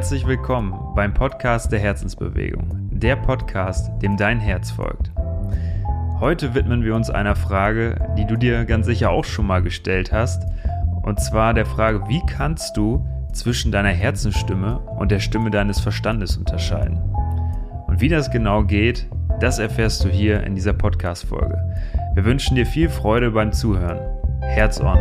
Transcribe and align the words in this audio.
Herzlich 0.00 0.26
willkommen 0.26 0.94
beim 0.94 1.12
Podcast 1.12 1.70
der 1.70 1.78
Herzensbewegung, 1.78 2.88
der 2.90 3.16
Podcast, 3.16 3.90
dem 4.00 4.16
dein 4.16 4.40
Herz 4.40 4.70
folgt. 4.70 5.12
Heute 6.18 6.54
widmen 6.54 6.82
wir 6.82 6.94
uns 6.94 7.10
einer 7.10 7.36
Frage, 7.36 8.14
die 8.16 8.24
du 8.24 8.36
dir 8.36 8.64
ganz 8.64 8.86
sicher 8.86 9.10
auch 9.10 9.26
schon 9.26 9.46
mal 9.46 9.60
gestellt 9.60 10.10
hast, 10.10 10.42
und 11.02 11.20
zwar 11.20 11.52
der 11.52 11.66
Frage, 11.66 12.08
wie 12.08 12.22
kannst 12.26 12.78
du 12.78 13.06
zwischen 13.34 13.72
deiner 13.72 13.90
Herzensstimme 13.90 14.78
und 14.78 15.10
der 15.10 15.20
Stimme 15.20 15.50
deines 15.50 15.80
Verstandes 15.80 16.38
unterscheiden? 16.38 16.98
Und 17.86 18.00
wie 18.00 18.08
das 18.08 18.30
genau 18.30 18.64
geht, 18.64 19.06
das 19.38 19.58
erfährst 19.58 20.02
du 20.02 20.08
hier 20.08 20.42
in 20.44 20.54
dieser 20.54 20.72
Podcast-Folge. 20.72 21.58
Wir 22.14 22.24
wünschen 22.24 22.54
dir 22.54 22.64
viel 22.64 22.88
Freude 22.88 23.32
beim 23.32 23.52
Zuhören. 23.52 24.00
Herz 24.40 24.80
on! 24.80 24.96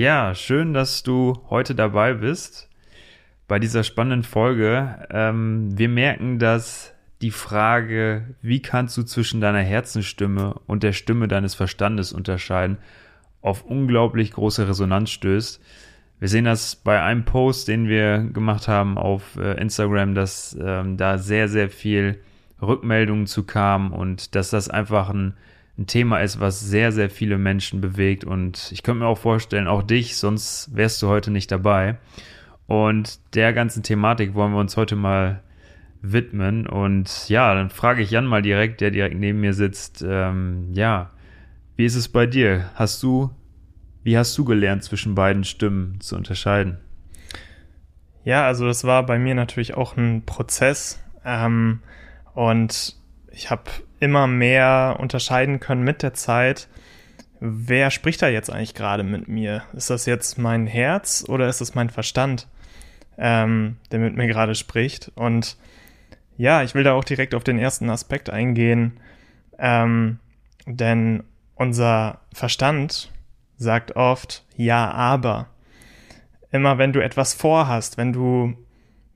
Ja, 0.00 0.34
schön, 0.34 0.72
dass 0.72 1.02
du 1.02 1.42
heute 1.50 1.74
dabei 1.74 2.14
bist 2.14 2.70
bei 3.46 3.58
dieser 3.58 3.84
spannenden 3.84 4.22
Folge. 4.22 5.06
Ähm, 5.10 5.76
wir 5.76 5.90
merken, 5.90 6.38
dass 6.38 6.94
die 7.20 7.30
Frage, 7.30 8.34
wie 8.40 8.62
kannst 8.62 8.96
du 8.96 9.02
zwischen 9.02 9.42
deiner 9.42 9.60
Herzensstimme 9.60 10.54
und 10.66 10.82
der 10.82 10.94
Stimme 10.94 11.28
deines 11.28 11.54
Verstandes 11.54 12.14
unterscheiden, 12.14 12.78
auf 13.42 13.66
unglaublich 13.66 14.32
große 14.32 14.66
Resonanz 14.66 15.10
stößt. 15.10 15.62
Wir 16.18 16.28
sehen 16.28 16.46
das 16.46 16.76
bei 16.76 17.02
einem 17.02 17.26
Post, 17.26 17.68
den 17.68 17.86
wir 17.86 18.20
gemacht 18.20 18.68
haben 18.68 18.96
auf 18.96 19.36
äh, 19.36 19.60
Instagram, 19.60 20.14
dass 20.14 20.56
ähm, 20.58 20.96
da 20.96 21.18
sehr, 21.18 21.46
sehr 21.46 21.68
viel 21.68 22.18
Rückmeldungen 22.62 23.26
zu 23.26 23.44
kamen 23.44 23.92
und 23.92 24.34
dass 24.34 24.48
das 24.48 24.70
einfach 24.70 25.10
ein 25.10 25.34
ein 25.80 25.86
Thema 25.86 26.20
ist, 26.20 26.40
was 26.40 26.60
sehr, 26.60 26.92
sehr 26.92 27.08
viele 27.08 27.38
Menschen 27.38 27.80
bewegt. 27.80 28.24
Und 28.24 28.70
ich 28.70 28.82
könnte 28.82 29.00
mir 29.00 29.06
auch 29.06 29.18
vorstellen, 29.18 29.66
auch 29.66 29.82
dich, 29.82 30.16
sonst 30.16 30.70
wärst 30.76 31.00
du 31.02 31.08
heute 31.08 31.30
nicht 31.30 31.50
dabei. 31.50 31.96
Und 32.66 33.18
der 33.34 33.52
ganzen 33.54 33.82
Thematik 33.82 34.34
wollen 34.34 34.52
wir 34.52 34.60
uns 34.60 34.76
heute 34.76 34.94
mal 34.94 35.42
widmen. 36.02 36.66
Und 36.66 37.28
ja, 37.30 37.54
dann 37.54 37.70
frage 37.70 38.02
ich 38.02 38.10
Jan 38.10 38.26
mal 38.26 38.42
direkt, 38.42 38.82
der 38.82 38.90
direkt 38.90 39.18
neben 39.18 39.40
mir 39.40 39.54
sitzt. 39.54 40.04
Ähm, 40.06 40.68
ja, 40.72 41.10
wie 41.76 41.86
ist 41.86 41.96
es 41.96 42.08
bei 42.08 42.26
dir? 42.26 42.70
Hast 42.74 43.02
du, 43.02 43.30
wie 44.02 44.18
hast 44.18 44.36
du 44.36 44.44
gelernt, 44.44 44.84
zwischen 44.84 45.14
beiden 45.14 45.44
Stimmen 45.44 45.98
zu 46.00 46.14
unterscheiden? 46.14 46.76
Ja, 48.22 48.46
also 48.46 48.66
das 48.66 48.84
war 48.84 49.06
bei 49.06 49.18
mir 49.18 49.34
natürlich 49.34 49.74
auch 49.74 49.96
ein 49.96 50.26
Prozess. 50.26 51.02
Ähm, 51.24 51.80
und 52.34 52.96
ich 53.32 53.50
habe 53.50 53.70
immer 54.00 54.26
mehr 54.26 54.96
unterscheiden 54.98 55.60
können 55.60 55.84
mit 55.84 56.02
der 56.02 56.14
Zeit, 56.14 56.68
wer 57.40 57.90
spricht 57.90 58.22
da 58.22 58.28
jetzt 58.28 58.50
eigentlich 58.50 58.74
gerade 58.74 59.02
mit 59.02 59.28
mir? 59.28 59.62
Ist 59.74 59.90
das 59.90 60.06
jetzt 60.06 60.38
mein 60.38 60.66
Herz 60.66 61.24
oder 61.28 61.48
ist 61.48 61.60
es 61.60 61.74
mein 61.74 61.90
Verstand, 61.90 62.48
ähm, 63.18 63.76
der 63.92 64.00
mit 64.00 64.16
mir 64.16 64.26
gerade 64.26 64.54
spricht? 64.54 65.12
Und 65.14 65.56
ja, 66.36 66.62
ich 66.62 66.74
will 66.74 66.84
da 66.84 66.94
auch 66.94 67.04
direkt 67.04 67.34
auf 67.34 67.44
den 67.44 67.58
ersten 67.58 67.90
Aspekt 67.90 68.30
eingehen, 68.30 68.98
ähm, 69.58 70.18
denn 70.66 71.22
unser 71.54 72.20
Verstand 72.32 73.12
sagt 73.56 73.96
oft 73.96 74.44
ja, 74.56 74.90
aber. 74.90 75.48
Immer 76.50 76.78
wenn 76.78 76.92
du 76.92 77.00
etwas 77.00 77.34
vorhast, 77.34 77.96
wenn 77.96 78.12
du 78.12 78.56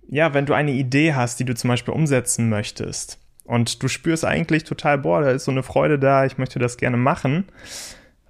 ja, 0.08 0.34
wenn 0.34 0.46
du 0.46 0.52
eine 0.52 0.72
Idee 0.72 1.14
hast, 1.14 1.40
die 1.40 1.46
du 1.46 1.54
zum 1.54 1.68
Beispiel 1.68 1.94
umsetzen 1.94 2.50
möchtest, 2.50 3.18
und 3.44 3.82
du 3.82 3.88
spürst 3.88 4.24
eigentlich 4.24 4.64
total, 4.64 4.98
boah, 4.98 5.20
da 5.20 5.30
ist 5.30 5.44
so 5.44 5.50
eine 5.50 5.62
Freude 5.62 5.98
da, 5.98 6.24
ich 6.24 6.38
möchte 6.38 6.58
das 6.58 6.76
gerne 6.76 6.96
machen. 6.96 7.44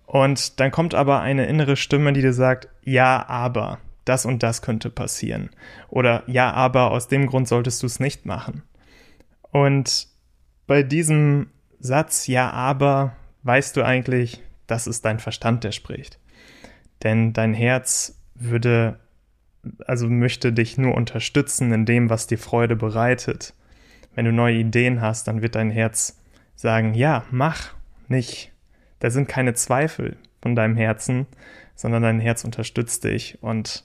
Und 0.06 0.60
dann 0.60 0.70
kommt 0.70 0.94
aber 0.94 1.20
eine 1.20 1.46
innere 1.46 1.76
Stimme, 1.76 2.12
die 2.12 2.20
dir 2.20 2.32
sagt, 2.32 2.68
ja, 2.82 3.26
aber 3.28 3.78
das 4.04 4.26
und 4.26 4.42
das 4.42 4.60
könnte 4.60 4.90
passieren. 4.90 5.50
Oder 5.88 6.24
ja, 6.26 6.52
aber 6.52 6.90
aus 6.90 7.08
dem 7.08 7.26
Grund 7.26 7.48
solltest 7.48 7.82
du 7.82 7.86
es 7.86 8.00
nicht 8.00 8.26
machen. 8.26 8.62
Und 9.50 10.08
bei 10.66 10.82
diesem 10.82 11.48
Satz, 11.78 12.26
ja, 12.26 12.50
aber, 12.50 13.16
weißt 13.44 13.76
du 13.76 13.82
eigentlich, 13.82 14.42
das 14.66 14.86
ist 14.86 15.04
dein 15.04 15.20
Verstand, 15.20 15.62
der 15.64 15.72
spricht. 15.72 16.18
Denn 17.02 17.32
dein 17.32 17.54
Herz 17.54 18.20
würde, 18.34 18.98
also 19.86 20.08
möchte 20.08 20.52
dich 20.52 20.76
nur 20.76 20.94
unterstützen 20.94 21.72
in 21.72 21.86
dem, 21.86 22.10
was 22.10 22.26
dir 22.26 22.38
Freude 22.38 22.74
bereitet 22.74 23.54
wenn 24.14 24.24
du 24.24 24.32
neue 24.32 24.56
Ideen 24.56 25.00
hast, 25.00 25.28
dann 25.28 25.42
wird 25.42 25.54
dein 25.54 25.70
Herz 25.70 26.20
sagen, 26.54 26.94
ja, 26.94 27.24
mach 27.30 27.74
nicht. 28.08 28.52
Da 29.00 29.10
sind 29.10 29.28
keine 29.28 29.54
Zweifel 29.54 30.16
von 30.40 30.54
deinem 30.54 30.76
Herzen, 30.76 31.26
sondern 31.74 32.02
dein 32.02 32.20
Herz 32.20 32.44
unterstützt 32.44 33.04
dich 33.04 33.38
und 33.42 33.84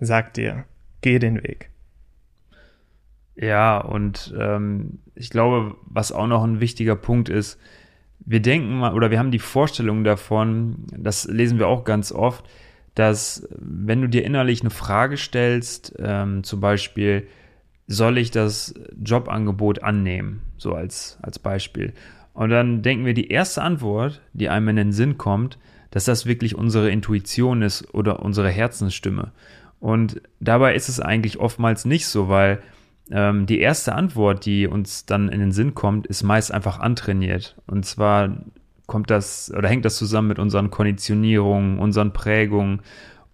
sagt 0.00 0.36
dir, 0.36 0.64
geh 1.00 1.18
den 1.18 1.42
Weg. 1.42 1.70
Ja, 3.34 3.78
und 3.78 4.34
ähm, 4.38 4.98
ich 5.14 5.30
glaube, 5.30 5.76
was 5.84 6.12
auch 6.12 6.26
noch 6.26 6.44
ein 6.44 6.60
wichtiger 6.60 6.96
Punkt 6.96 7.28
ist, 7.28 7.58
wir 8.24 8.40
denken 8.40 8.78
mal 8.78 8.94
oder 8.94 9.10
wir 9.10 9.18
haben 9.18 9.30
die 9.30 9.38
Vorstellung 9.38 10.04
davon, 10.04 10.86
das 10.96 11.24
lesen 11.24 11.58
wir 11.58 11.66
auch 11.66 11.84
ganz 11.84 12.12
oft, 12.12 12.44
dass 12.94 13.48
wenn 13.58 14.02
du 14.02 14.08
dir 14.08 14.24
innerlich 14.24 14.60
eine 14.60 14.70
Frage 14.70 15.16
stellst, 15.16 15.94
ähm, 15.98 16.44
zum 16.44 16.60
Beispiel, 16.60 17.26
soll 17.92 18.18
ich 18.18 18.30
das 18.30 18.74
Jobangebot 19.02 19.82
annehmen? 19.82 20.42
So 20.56 20.74
als, 20.74 21.18
als 21.22 21.38
Beispiel. 21.38 21.92
Und 22.34 22.50
dann 22.50 22.82
denken 22.82 23.04
wir, 23.04 23.14
die 23.14 23.28
erste 23.28 23.62
Antwort, 23.62 24.20
die 24.32 24.48
einem 24.48 24.68
in 24.68 24.76
den 24.76 24.92
Sinn 24.92 25.18
kommt, 25.18 25.58
dass 25.90 26.06
das 26.06 26.24
wirklich 26.24 26.54
unsere 26.56 26.90
Intuition 26.90 27.62
ist 27.62 27.92
oder 27.94 28.20
unsere 28.20 28.48
Herzensstimme. 28.48 29.32
Und 29.80 30.22
dabei 30.40 30.74
ist 30.74 30.88
es 30.88 31.00
eigentlich 31.00 31.38
oftmals 31.38 31.84
nicht 31.84 32.06
so, 32.06 32.28
weil 32.28 32.62
ähm, 33.10 33.46
die 33.46 33.60
erste 33.60 33.94
Antwort, 33.94 34.46
die 34.46 34.66
uns 34.66 35.04
dann 35.04 35.28
in 35.28 35.40
den 35.40 35.52
Sinn 35.52 35.74
kommt, 35.74 36.06
ist 36.06 36.22
meist 36.22 36.52
einfach 36.52 36.78
antrainiert. 36.78 37.56
Und 37.66 37.84
zwar 37.84 38.38
kommt 38.86 39.10
das 39.10 39.52
oder 39.54 39.68
hängt 39.68 39.84
das 39.84 39.96
zusammen 39.96 40.28
mit 40.28 40.38
unseren 40.38 40.70
Konditionierungen, 40.70 41.78
unseren 41.78 42.12
Prägungen. 42.12 42.80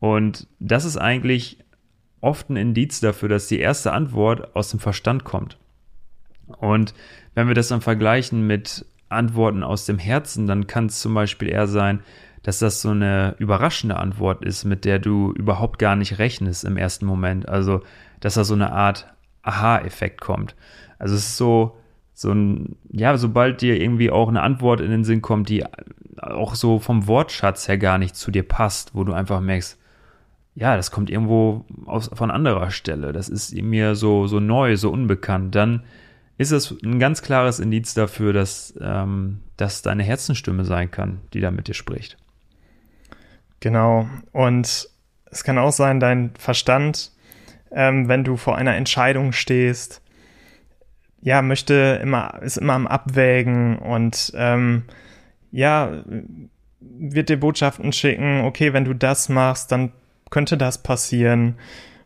Und 0.00 0.48
das 0.58 0.84
ist 0.84 0.96
eigentlich 0.96 1.58
oft 2.20 2.50
ein 2.50 2.56
Indiz 2.56 3.00
dafür, 3.00 3.28
dass 3.28 3.48
die 3.48 3.60
erste 3.60 3.92
Antwort 3.92 4.54
aus 4.56 4.70
dem 4.70 4.80
Verstand 4.80 5.24
kommt. 5.24 5.58
Und 6.46 6.94
wenn 7.34 7.48
wir 7.48 7.54
das 7.54 7.68
dann 7.68 7.80
vergleichen 7.80 8.46
mit 8.46 8.86
Antworten 9.08 9.62
aus 9.62 9.86
dem 9.86 9.98
Herzen, 9.98 10.46
dann 10.46 10.66
kann 10.66 10.86
es 10.86 11.00
zum 11.00 11.14
Beispiel 11.14 11.48
eher 11.48 11.66
sein, 11.66 12.00
dass 12.42 12.58
das 12.58 12.80
so 12.80 12.90
eine 12.90 13.34
überraschende 13.38 13.96
Antwort 13.96 14.44
ist, 14.44 14.64
mit 14.64 14.84
der 14.84 14.98
du 14.98 15.32
überhaupt 15.32 15.78
gar 15.78 15.96
nicht 15.96 16.18
rechnest 16.18 16.64
im 16.64 16.76
ersten 16.76 17.06
Moment. 17.06 17.48
Also, 17.48 17.82
dass 18.20 18.34
da 18.34 18.44
so 18.44 18.54
eine 18.54 18.72
Art 18.72 19.06
Aha-Effekt 19.42 20.20
kommt. 20.20 20.54
Also 20.98 21.14
es 21.14 21.22
ist 21.22 21.36
so, 21.36 21.76
so 22.14 22.32
ein, 22.32 22.76
ja, 22.90 23.16
sobald 23.16 23.60
dir 23.60 23.80
irgendwie 23.80 24.10
auch 24.10 24.28
eine 24.28 24.42
Antwort 24.42 24.80
in 24.80 24.90
den 24.90 25.04
Sinn 25.04 25.22
kommt, 25.22 25.48
die 25.48 25.64
auch 26.20 26.54
so 26.54 26.78
vom 26.78 27.06
Wortschatz 27.06 27.68
her 27.68 27.78
gar 27.78 27.98
nicht 27.98 28.16
zu 28.16 28.30
dir 28.30 28.42
passt, 28.42 28.94
wo 28.94 29.04
du 29.04 29.12
einfach 29.12 29.40
merkst, 29.40 29.77
ja, 30.58 30.74
das 30.74 30.90
kommt 30.90 31.08
irgendwo 31.08 31.64
aus, 31.86 32.10
von 32.12 32.32
anderer 32.32 32.72
Stelle. 32.72 33.12
Das 33.12 33.28
ist 33.28 33.54
mir 33.54 33.94
so, 33.94 34.26
so 34.26 34.40
neu, 34.40 34.76
so 34.76 34.90
unbekannt. 34.90 35.54
Dann 35.54 35.84
ist 36.36 36.50
es 36.50 36.74
ein 36.82 36.98
ganz 36.98 37.22
klares 37.22 37.60
Indiz 37.60 37.94
dafür, 37.94 38.32
dass 38.32 38.74
ähm, 38.80 39.40
das 39.56 39.82
deine 39.82 40.02
Herzenstimme 40.02 40.64
sein 40.64 40.90
kann, 40.90 41.20
die 41.32 41.40
da 41.40 41.52
mit 41.52 41.68
dir 41.68 41.74
spricht. 41.74 42.16
Genau. 43.60 44.08
Und 44.32 44.88
es 45.26 45.44
kann 45.44 45.58
auch 45.58 45.70
sein, 45.70 46.00
dein 46.00 46.32
Verstand, 46.36 47.12
ähm, 47.70 48.08
wenn 48.08 48.24
du 48.24 48.36
vor 48.36 48.56
einer 48.56 48.74
Entscheidung 48.74 49.30
stehst, 49.30 50.02
ja, 51.20 51.40
möchte 51.40 52.00
immer, 52.02 52.42
ist 52.42 52.58
immer 52.58 52.72
am 52.72 52.88
Abwägen 52.88 53.78
und 53.78 54.32
ähm, 54.34 54.84
ja, 55.52 56.02
wird 56.80 57.28
dir 57.28 57.38
Botschaften 57.38 57.92
schicken, 57.92 58.40
okay, 58.40 58.72
wenn 58.72 58.84
du 58.84 58.94
das 58.94 59.28
machst, 59.28 59.70
dann 59.70 59.92
könnte 60.30 60.56
das 60.56 60.82
passieren. 60.82 61.56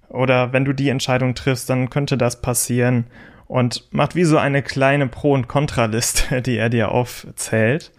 Oder 0.09 0.53
wenn 0.53 0.65
du 0.65 0.73
die 0.73 0.89
Entscheidung 0.89 1.35
triffst, 1.35 1.71
dann 1.71 1.91
könnte 1.91 2.17
das 2.19 2.43
passieren. 2.43 3.07
Und 3.47 3.93
macht 3.93 4.15
wie 4.15 4.25
so 4.25 4.39
eine 4.39 4.63
kleine 4.63 5.07
Pro- 5.09 5.35
und 5.35 5.49
Kontraliste, 5.49 6.43
die 6.43 6.57
er 6.57 6.69
dir 6.69 6.91
aufzählt. 6.91 7.93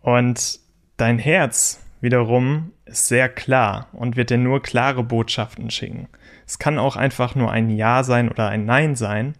Und 0.00 0.60
dein 0.96 1.18
Herz 1.18 1.80
wiederum 2.00 2.72
ist 2.84 3.08
sehr 3.08 3.28
klar 3.28 3.88
und 3.92 4.16
wird 4.16 4.30
dir 4.30 4.38
nur 4.38 4.62
klare 4.62 5.02
Botschaften 5.02 5.70
schicken. 5.70 6.08
Es 6.46 6.58
kann 6.58 6.78
auch 6.78 6.96
einfach 6.96 7.34
nur 7.34 7.50
ein 7.50 7.70
Ja 7.70 8.02
sein 8.02 8.28
oder 8.28 8.48
ein 8.48 8.66
Nein 8.66 8.96
sein, 8.96 9.34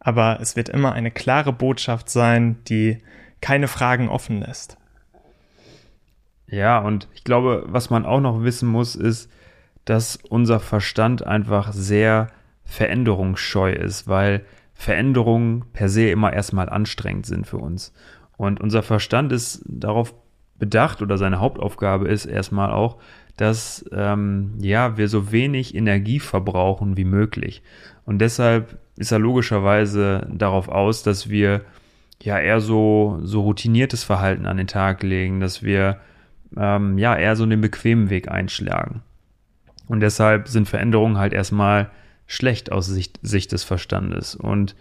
aber 0.00 0.38
es 0.40 0.56
wird 0.56 0.70
immer 0.70 0.92
eine 0.92 1.10
klare 1.10 1.52
Botschaft 1.52 2.08
sein, 2.08 2.56
die 2.68 2.98
keine 3.40 3.68
Fragen 3.68 4.08
offen 4.08 4.40
lässt. 4.40 4.78
Ja, 6.46 6.78
und 6.78 7.06
ich 7.14 7.22
glaube, 7.22 7.64
was 7.66 7.90
man 7.90 8.04
auch 8.04 8.20
noch 8.20 8.42
wissen 8.42 8.68
muss, 8.68 8.96
ist, 8.96 9.30
dass 9.84 10.16
unser 10.16 10.60
Verstand 10.60 11.26
einfach 11.26 11.72
sehr 11.72 12.28
veränderungsscheu 12.64 13.72
ist, 13.72 14.06
weil 14.08 14.44
Veränderungen 14.74 15.64
per 15.72 15.88
se 15.88 16.08
immer 16.08 16.32
erstmal 16.32 16.68
anstrengend 16.68 17.26
sind 17.26 17.46
für 17.46 17.58
uns. 17.58 17.92
Und 18.36 18.60
unser 18.60 18.82
Verstand 18.82 19.32
ist 19.32 19.62
darauf 19.66 20.14
bedacht 20.58 21.02
oder 21.02 21.18
seine 21.18 21.40
Hauptaufgabe 21.40 22.08
ist 22.08 22.26
erstmal 22.26 22.70
auch, 22.70 22.98
dass 23.36 23.84
ähm, 23.92 24.54
ja 24.58 24.96
wir 24.96 25.08
so 25.08 25.32
wenig 25.32 25.74
Energie 25.74 26.20
verbrauchen 26.20 26.96
wie 26.96 27.04
möglich. 27.04 27.62
Und 28.04 28.20
deshalb 28.20 28.78
ist 28.96 29.12
er 29.12 29.18
logischerweise 29.18 30.26
darauf 30.32 30.68
aus, 30.68 31.02
dass 31.02 31.28
wir 31.28 31.62
ja 32.22 32.38
eher 32.38 32.60
so 32.60 33.18
so 33.22 33.42
routiniertes 33.42 34.04
Verhalten 34.04 34.46
an 34.46 34.58
den 34.58 34.66
Tag 34.66 35.02
legen, 35.02 35.40
dass 35.40 35.62
wir 35.62 35.98
ähm, 36.56 36.98
ja 36.98 37.16
eher 37.16 37.36
so 37.36 37.44
den 37.46 37.60
bequemen 37.60 38.10
Weg 38.10 38.30
einschlagen. 38.30 39.02
Und 39.90 39.98
deshalb 39.98 40.46
sind 40.46 40.68
Veränderungen 40.68 41.18
halt 41.18 41.32
erstmal 41.32 41.90
schlecht 42.28 42.70
aus 42.70 42.86
Sicht, 42.86 43.18
Sicht 43.22 43.50
des 43.50 43.64
Verstandes. 43.64 44.36
Und 44.36 44.76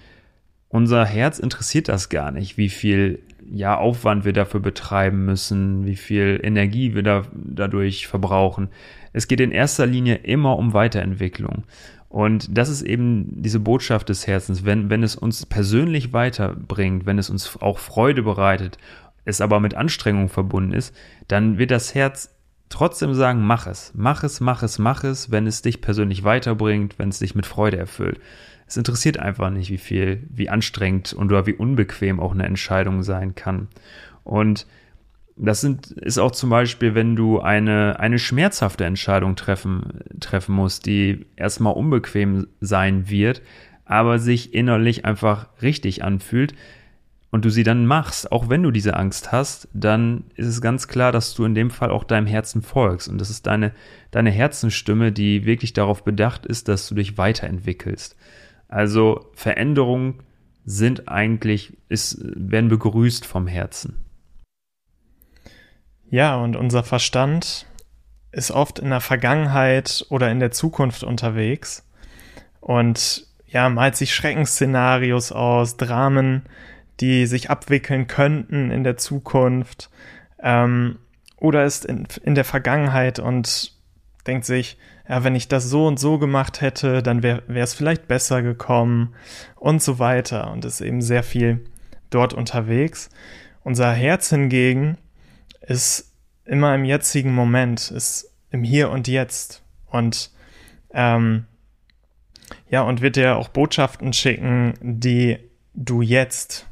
unser 0.68 1.04
Herz 1.04 1.40
interessiert 1.40 1.90
das 1.90 2.10
gar 2.10 2.30
nicht, 2.30 2.58
wie 2.58 2.70
viel 2.70 3.18
ja, 3.52 3.76
Aufwand 3.76 4.24
wir 4.24 4.34
dafür 4.34 4.60
betreiben 4.60 5.26
müssen, 5.26 5.84
wie 5.88 5.96
viel 5.96 6.40
Energie 6.44 6.94
wir 6.94 7.02
da, 7.02 7.24
dadurch 7.34 8.06
verbrauchen. 8.06 8.70
Es 9.12 9.28
geht 9.28 9.40
in 9.40 9.50
erster 9.50 9.88
Linie 9.88 10.14
immer 10.14 10.60
um 10.60 10.74
Weiterentwicklung. 10.74 11.64
Und 12.08 12.56
das 12.56 12.70
ist 12.70 12.84
eben 12.84 13.42
diese 13.42 13.60
Botschaft 13.60 14.10
des 14.10 14.28
Herzens. 14.28 14.64
Wenn, 14.64 14.92
wenn 14.92 15.02
es 15.02 15.16
uns 15.16 15.48
persönlich 15.48 16.14
weiterbringt, 16.14 17.08
wenn 17.08 17.18
es 17.18 17.32
uns 17.32 17.60
auch 17.60 17.80
Freude 17.80 18.22
bereitet, 18.22 18.78
es 19.26 19.42
aber 19.42 19.60
mit 19.60 19.74
Anstrengung 19.74 20.30
verbunden 20.30 20.74
ist, 20.74 20.96
dann 21.28 21.58
wird 21.58 21.72
das 21.72 21.96
Herz 21.96 22.30
trotzdem 22.70 23.14
sagen, 23.14 23.42
mach 23.42 23.68
es, 23.68 23.92
mach 23.96 24.24
es, 24.24 24.40
mach 24.40 24.64
es, 24.64 24.80
mach 24.80 25.04
es, 25.04 25.32
wenn 25.32 25.48
es 25.48 25.62
dich 25.62 25.82
persönlich 25.82 26.24
weiterbringt, 26.24 26.98
wenn 26.98 27.10
es 27.10 27.20
dich 27.20 27.36
mit 27.36 27.46
Freude 27.46 27.78
erfüllt. 27.78 28.20
Es 28.68 28.78
interessiert 28.78 29.18
einfach 29.18 29.50
nicht, 29.50 29.72
wie 29.72 29.80
viel, 29.80 30.24
wie 30.30 30.50
anstrengend 30.50 31.14
und 31.14 31.32
oder 31.32 31.48
wie 31.48 31.54
unbequem 31.54 32.20
auch 32.20 32.34
eine 32.34 32.46
Entscheidung 32.46 33.02
sein 33.02 33.34
kann. 33.34 33.68
Und 34.24 34.68
das 35.36 35.62
sind, 35.62 35.92
ist 35.92 36.20
auch 36.20 36.32
zum 36.32 36.50
Beispiel, 36.50 36.94
wenn 36.94 37.16
du 37.16 37.40
eine, 37.40 38.00
eine 38.00 38.20
schmerzhafte 38.20 38.86
Entscheidung 38.86 39.36
treffen, 39.36 40.02
treffen 40.20 40.54
musst, 40.54 40.86
die 40.86 41.26
erstmal 41.36 41.74
unbequem 41.74 42.48
sein 42.60 43.10
wird, 43.10 43.42
aber 43.86 44.20
sich 44.20 44.54
innerlich 44.54 45.06
einfach 45.06 45.48
richtig 45.62 46.04
anfühlt 46.04 46.54
und 47.32 47.46
du 47.46 47.50
sie 47.50 47.64
dann 47.64 47.86
machst, 47.86 48.32
auch 48.32 48.50
wenn 48.50 48.64
du 48.64 48.72
diese 48.72 48.96
Angst 48.96 49.32
hast, 49.32 49.68
dann 49.74 50.26
ist 50.36 50.48
es 50.48 50.62
ganz 50.62 50.88
klar, 50.88 51.12
dass 51.12 51.36
du 51.36 51.46
in 51.46 51.54
dem 51.54 51.70
Fall 51.70 51.92
auch 51.92 52.04
deinem 52.04 52.28
Herzen 52.28 52.62
folgst. 52.62 53.08
Und 53.08 53.20
das 53.20 53.30
ist 53.30 53.46
deine, 53.46 53.72
deine 54.12 54.32
Herzensstimme, 54.32 55.12
die 55.12 55.46
wirklich 55.46 55.74
darauf 55.74 56.04
bedacht 56.04 56.46
ist, 56.46 56.68
dass 56.68 56.88
du 56.88 56.96
dich 56.96 57.18
weiterentwickelst. 57.18 58.16
Also 58.68 59.30
Veränderungen 59.34 60.24
sind 60.66 61.08
eigentlich, 61.08 61.78
ist, 61.88 62.18
werden 62.22 62.70
begrüßt 62.70 63.26
vom 63.26 63.48
Herzen. 63.48 64.06
Ja, 66.10 66.38
und 66.38 66.56
unser 66.56 66.84
Verstand 66.84 67.68
ist 68.32 68.52
oft 68.52 68.80
in 68.80 68.90
der 68.90 69.02
Vergangenheit 69.02 70.06
oder 70.10 70.32
in 70.32 70.40
der 70.40 70.52
Zukunft 70.52 71.04
unterwegs 71.04 71.88
und 72.60 73.28
ja, 73.48 73.70
malt 73.70 73.96
sich 73.96 74.14
Schreckensszenarios 74.14 75.32
aus, 75.32 75.78
Dramen, 75.78 76.44
die 77.00 77.26
sich 77.26 77.50
abwickeln 77.50 78.08
könnten 78.08 78.72
in 78.72 78.84
der 78.84 78.98
Zukunft 78.98 79.90
ähm, 80.42 81.00
oder 81.38 81.64
ist 81.64 81.86
in, 81.86 82.08
in 82.24 82.36
der 82.36 82.46
Vergangenheit 82.46 83.20
und 83.20 83.74
denkt 84.28 84.46
sich, 84.46 84.78
ja, 85.08 85.24
wenn 85.24 85.36
ich 85.36 85.48
das 85.48 85.66
so 85.66 85.88
und 85.88 86.00
so 86.00 86.20
gemacht 86.20 86.62
hätte, 86.62 87.02
dann 87.02 87.24
wäre 87.24 87.42
es 87.48 87.74
vielleicht 87.74 88.08
besser 88.08 88.44
gekommen 88.44 89.16
und 89.56 89.82
so 89.82 89.98
weiter. 89.98 90.52
Und 90.52 90.66
ist 90.66 90.82
eben 90.82 91.02
sehr 91.02 91.24
viel 91.24 91.66
dort 92.12 92.34
unterwegs. 92.34 93.10
Unser 93.64 93.92
Herz 93.92 94.30
hingegen 94.30 94.98
ist 95.62 96.14
immer 96.46 96.76
im 96.76 96.86
jetzigen 96.86 97.34
Moment, 97.34 97.90
ist 97.90 98.32
im 98.52 98.64
Hier 98.64 98.92
und 98.92 99.08
Jetzt. 99.08 99.64
Und 99.88 100.32
ähm, 100.92 101.46
ja, 102.70 102.82
und 102.84 103.02
wird 103.02 103.16
dir 103.16 103.38
auch 103.38 103.50
Botschaften 103.50 104.14
schicken, 104.14 104.76
die 104.82 105.38
du 105.74 106.02
jetzt 106.04 106.69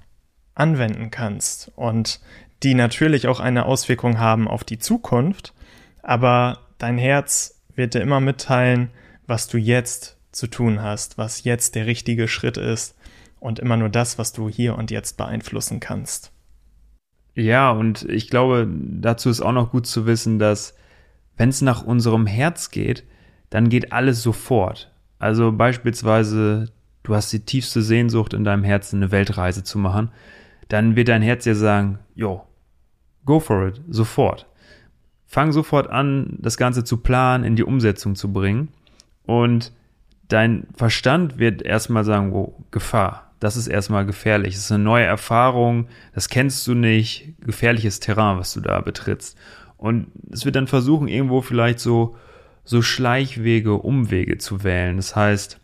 anwenden 0.57 1.11
kannst 1.11 1.71
und 1.75 2.19
die 2.63 2.73
natürlich 2.73 3.27
auch 3.27 3.39
eine 3.39 3.65
Auswirkung 3.65 4.19
haben 4.19 4.47
auf 4.47 4.63
die 4.63 4.79
Zukunft, 4.79 5.53
aber 6.01 6.59
dein 6.77 6.97
Herz 6.97 7.61
wird 7.75 7.93
dir 7.93 8.01
immer 8.01 8.19
mitteilen, 8.19 8.89
was 9.27 9.47
du 9.47 9.57
jetzt 9.57 10.17
zu 10.31 10.47
tun 10.47 10.81
hast, 10.81 11.17
was 11.17 11.43
jetzt 11.43 11.75
der 11.75 11.85
richtige 11.85 12.27
Schritt 12.27 12.57
ist 12.57 12.95
und 13.39 13.59
immer 13.59 13.77
nur 13.77 13.89
das, 13.89 14.17
was 14.17 14.33
du 14.33 14.49
hier 14.49 14.75
und 14.75 14.91
jetzt 14.91 15.17
beeinflussen 15.17 15.79
kannst. 15.79 16.31
Ja, 17.35 17.69
und 17.69 18.03
ich 18.09 18.29
glaube, 18.29 18.67
dazu 18.67 19.29
ist 19.29 19.41
auch 19.41 19.51
noch 19.51 19.71
gut 19.71 19.85
zu 19.85 20.07
wissen, 20.07 20.39
dass 20.39 20.73
wenn 21.37 21.49
es 21.49 21.61
nach 21.61 21.83
unserem 21.83 22.25
Herz 22.25 22.71
geht, 22.71 23.03
dann 23.51 23.69
geht 23.69 23.93
alles 23.93 24.23
sofort. 24.23 24.91
Also 25.19 25.51
beispielsweise, 25.51 26.71
du 27.03 27.15
hast 27.15 27.31
die 27.31 27.45
tiefste 27.45 27.83
Sehnsucht 27.83 28.33
in 28.33 28.43
deinem 28.43 28.63
Herzen, 28.63 28.97
eine 28.97 29.11
Weltreise 29.11 29.63
zu 29.63 29.77
machen, 29.77 30.11
dann 30.69 30.95
wird 30.95 31.07
dein 31.07 31.21
Herz 31.21 31.43
dir 31.43 31.55
sagen, 31.55 31.99
jo, 32.15 32.43
go 33.25 33.39
for 33.39 33.67
it, 33.67 33.81
sofort 33.89 34.47
fang 35.27 35.51
sofort 35.51 35.89
an, 35.89 36.37
das 36.39 36.57
Ganze 36.57 36.83
zu 36.83 36.97
planen, 36.97 37.43
in 37.43 37.55
die 37.55 37.63
Umsetzung 37.63 38.15
zu 38.15 38.31
bringen. 38.31 38.69
Und 39.25 39.73
dein 40.29 40.67
Verstand 40.75 41.37
wird 41.37 41.61
erstmal 41.61 42.05
sagen, 42.05 42.33
oh, 42.33 42.55
Gefahr. 42.71 43.25
Das 43.39 43.55
ist 43.55 43.67
erstmal 43.67 44.05
gefährlich. 44.05 44.55
Das 44.55 44.63
ist 44.63 44.71
eine 44.71 44.83
neue 44.83 45.05
Erfahrung. 45.05 45.89
Das 46.15 46.29
kennst 46.29 46.65
du 46.65 46.73
nicht. 46.73 47.35
Gefährliches 47.41 47.99
Terrain, 47.99 48.39
was 48.39 48.53
du 48.53 48.61
da 48.61 48.81
betrittst. 48.81 49.37
Und 49.77 50.07
es 50.31 50.43
wird 50.43 50.55
dann 50.55 50.65
versuchen, 50.65 51.07
irgendwo 51.07 51.41
vielleicht 51.41 51.79
so, 51.79 52.15
so 52.63 52.81
Schleichwege, 52.81 53.75
Umwege 53.75 54.39
zu 54.39 54.63
wählen. 54.63 54.97
Das 54.97 55.15
heißt, 55.15 55.59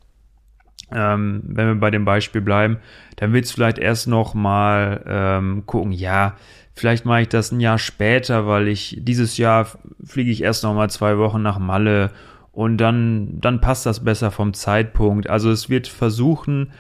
ähm, 0.94 1.42
wenn 1.46 1.68
wir 1.68 1.76
bei 1.76 1.92
dem 1.92 2.06
Beispiel 2.06 2.42
bleiben, 2.42 2.78
dann 3.18 3.34
willst 3.34 3.52
du 3.52 3.56
vielleicht 3.56 3.80
erst 3.80 4.08
noch 4.08 4.34
mal 4.34 5.04
ähm, 5.08 5.64
gucken, 5.66 5.92
ja, 5.92 6.36
Vielleicht 6.76 7.06
mache 7.06 7.22
ich 7.22 7.30
das 7.30 7.52
ein 7.52 7.60
Jahr 7.60 7.78
später, 7.78 8.48
weil 8.48 8.68
ich 8.68 8.98
dieses 9.00 9.38
Jahr 9.38 9.68
fliege 10.04 10.32
ich 10.32 10.42
erst 10.42 10.64
noch 10.64 10.74
mal 10.74 10.90
zwei 10.90 11.20
Wochen 11.20 11.42
nach 11.42 11.60
Malle 11.60 12.12
und 12.52 12.78
dann, 12.78 13.40
dann 13.40 13.62
passt 13.62 13.86
das 13.86 14.04
besser 14.04 14.32
vom 14.32 14.54
Zeitpunkt. 14.54 15.30
Also 15.30 15.52
es 15.52 15.70
wird 15.70 15.88
versuchen, 15.88 16.72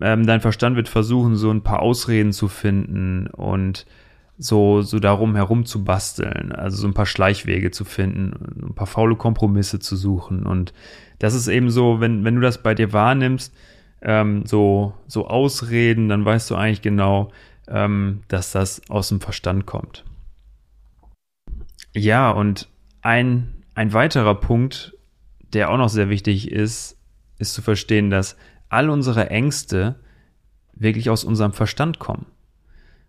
ähm, 0.00 0.26
dein 0.26 0.40
Verstand 0.40 0.76
wird 0.76 0.88
versuchen, 0.88 1.34
so 1.34 1.50
ein 1.50 1.62
paar 1.62 1.80
Ausreden 1.82 2.32
zu 2.32 2.46
finden 2.46 3.26
und 3.26 3.84
so, 4.42 4.82
so 4.82 4.98
darum 4.98 5.34
herum 5.34 5.64
zu 5.64 5.84
basteln, 5.84 6.52
also 6.52 6.76
so 6.76 6.86
ein 6.86 6.94
paar 6.94 7.06
Schleichwege 7.06 7.70
zu 7.70 7.84
finden, 7.84 8.66
ein 8.70 8.74
paar 8.74 8.86
faule 8.86 9.16
Kompromisse 9.16 9.78
zu 9.78 9.96
suchen. 9.96 10.46
Und 10.46 10.72
das 11.18 11.34
ist 11.34 11.48
eben 11.48 11.70
so, 11.70 12.00
wenn, 12.00 12.24
wenn 12.24 12.34
du 12.34 12.40
das 12.40 12.62
bei 12.62 12.74
dir 12.74 12.92
wahrnimmst, 12.92 13.54
ähm, 14.02 14.44
so, 14.46 14.94
so 15.06 15.28
Ausreden, 15.28 16.08
dann 16.08 16.24
weißt 16.24 16.50
du 16.50 16.56
eigentlich 16.56 16.82
genau, 16.82 17.30
ähm, 17.68 18.22
dass 18.28 18.52
das 18.52 18.82
aus 18.90 19.08
dem 19.08 19.20
Verstand 19.20 19.66
kommt. 19.66 20.04
Ja, 21.94 22.30
und 22.30 22.68
ein, 23.00 23.64
ein 23.74 23.92
weiterer 23.92 24.34
Punkt, 24.34 24.96
der 25.52 25.70
auch 25.70 25.78
noch 25.78 25.88
sehr 25.88 26.08
wichtig 26.08 26.50
ist, 26.50 26.98
ist 27.38 27.54
zu 27.54 27.62
verstehen, 27.62 28.10
dass 28.10 28.36
all 28.68 28.90
unsere 28.90 29.30
Ängste 29.30 30.00
wirklich 30.74 31.10
aus 31.10 31.24
unserem 31.24 31.52
Verstand 31.52 31.98
kommen. 31.98 32.26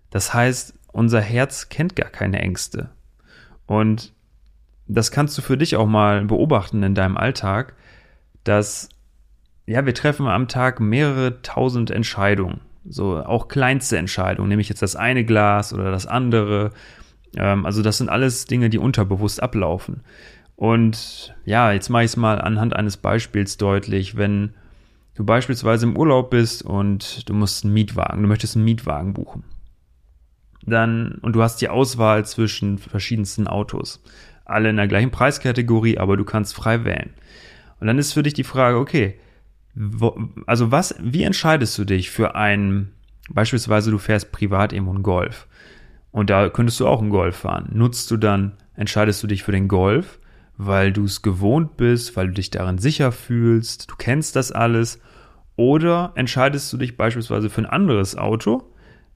Das 0.10 0.34
heißt, 0.34 0.76
unser 0.94 1.20
Herz 1.20 1.68
kennt 1.68 1.96
gar 1.96 2.10
keine 2.10 2.40
Ängste. 2.40 2.90
Und 3.66 4.14
das 4.88 5.12
kannst 5.12 5.38
du 5.38 5.42
für 5.42 5.58
dich 5.58 5.76
auch 5.76 5.88
mal 5.88 6.24
beobachten 6.26 6.84
in 6.84 6.96
deinem 6.96 7.18
Alltag, 7.18 7.74
dass 8.44 8.90
ja, 9.66 9.86
wir 9.86 9.94
treffen 9.94 10.28
am 10.28 10.48
Tag 10.48 10.80
mehrere 10.80 11.42
tausend 11.42 11.90
Entscheidungen. 11.90 12.62
So 12.86 13.18
auch 13.24 13.48
kleinste 13.48 13.98
Entscheidungen, 13.98 14.50
nehme 14.50 14.62
ich 14.62 14.70
jetzt 14.70 14.82
das 14.82 14.96
eine 14.96 15.24
Glas 15.24 15.74
oder 15.74 15.90
das 15.92 16.06
andere. 16.06 16.72
Ähm, 17.36 17.66
also 17.66 17.82
das 17.82 17.98
sind 17.98 18.10
alles 18.10 18.46
Dinge, 18.46 18.70
die 18.70 18.78
unterbewusst 18.78 19.42
ablaufen. 19.42 20.02
Und 20.58 21.34
ja, 21.46 21.72
jetzt 21.72 21.90
mache 21.90 22.04
ich 22.04 22.12
es 22.12 22.18
mal 22.18 22.42
anhand 22.42 22.76
eines 22.76 22.98
Beispiels 22.98 23.58
deutlich. 23.58 24.18
Wenn 24.18 24.54
du 25.16 25.24
beispielsweise 25.24 25.86
im 25.86 25.98
Urlaub 25.98 26.30
bist 26.30 26.64
und 26.64 27.28
du 27.30 27.34
musst 27.34 27.64
einen 27.64 27.74
Mietwagen, 27.74 28.22
du 28.22 28.28
möchtest 28.28 28.58
einen 28.58 28.66
Mietwagen 28.66 29.14
buchen. 29.14 29.44
Dann, 30.66 31.20
und 31.22 31.36
du 31.36 31.44
hast 31.44 31.62
die 31.62 31.70
Auswahl 31.70 32.26
zwischen 32.26 32.78
verschiedensten 32.78 33.48
Autos. 33.48 34.02
Alle 34.46 34.70
in 34.70 34.78
der 34.78 34.88
gleichen 34.88 35.12
Preiskategorie, 35.12 35.98
aber 35.98 36.18
du 36.18 36.24
kannst 36.24 36.56
frei 36.56 36.86
wählen. 36.86 37.12
Und 37.80 37.88
dann 37.88 37.98
ist 37.98 38.14
für 38.14 38.24
dich 38.24 38.34
die 38.34 38.44
Frage, 38.44 38.78
okay, 38.78 39.20
wo, 39.76 40.18
also 40.46 40.72
was, 40.72 40.96
wie 41.02 41.24
entscheidest 41.24 41.78
du 41.78 41.86
dich 41.86 42.12
für 42.12 42.36
einen, 42.36 42.94
beispielsweise 43.30 43.92
du 43.92 43.98
fährst 43.98 44.32
privat 44.32 44.72
irgendwo 44.72 44.94
einen 44.94 45.04
Golf 45.04 45.48
und 46.12 46.30
da 46.30 46.50
könntest 46.50 46.80
du 46.80 46.88
auch 46.88 47.02
einen 47.02 47.10
Golf 47.10 47.38
fahren. 47.38 47.70
Nutzt 47.74 48.10
du 48.12 48.18
dann, 48.18 48.54
entscheidest 48.76 49.24
du 49.24 49.28
dich 49.28 49.44
für 49.44 49.52
den 49.52 49.68
Golf, 49.68 50.20
weil 50.58 50.94
du 50.94 51.06
es 51.06 51.24
gewohnt 51.24 51.76
bist, 51.76 52.16
weil 52.16 52.28
du 52.28 52.34
dich 52.34 52.52
darin 52.52 52.78
sicher 52.78 53.12
fühlst, 53.12 53.90
du 53.90 53.96
kennst 53.98 54.36
das 54.36 54.52
alles 54.52 55.02
Oder 55.56 56.14
entscheidest 56.16 56.72
du 56.74 56.78
dich 56.78 56.98
beispielsweise 56.98 57.50
für 57.50 57.62
ein 57.62 57.68
anderes 57.68 58.16
Auto, 58.16 58.73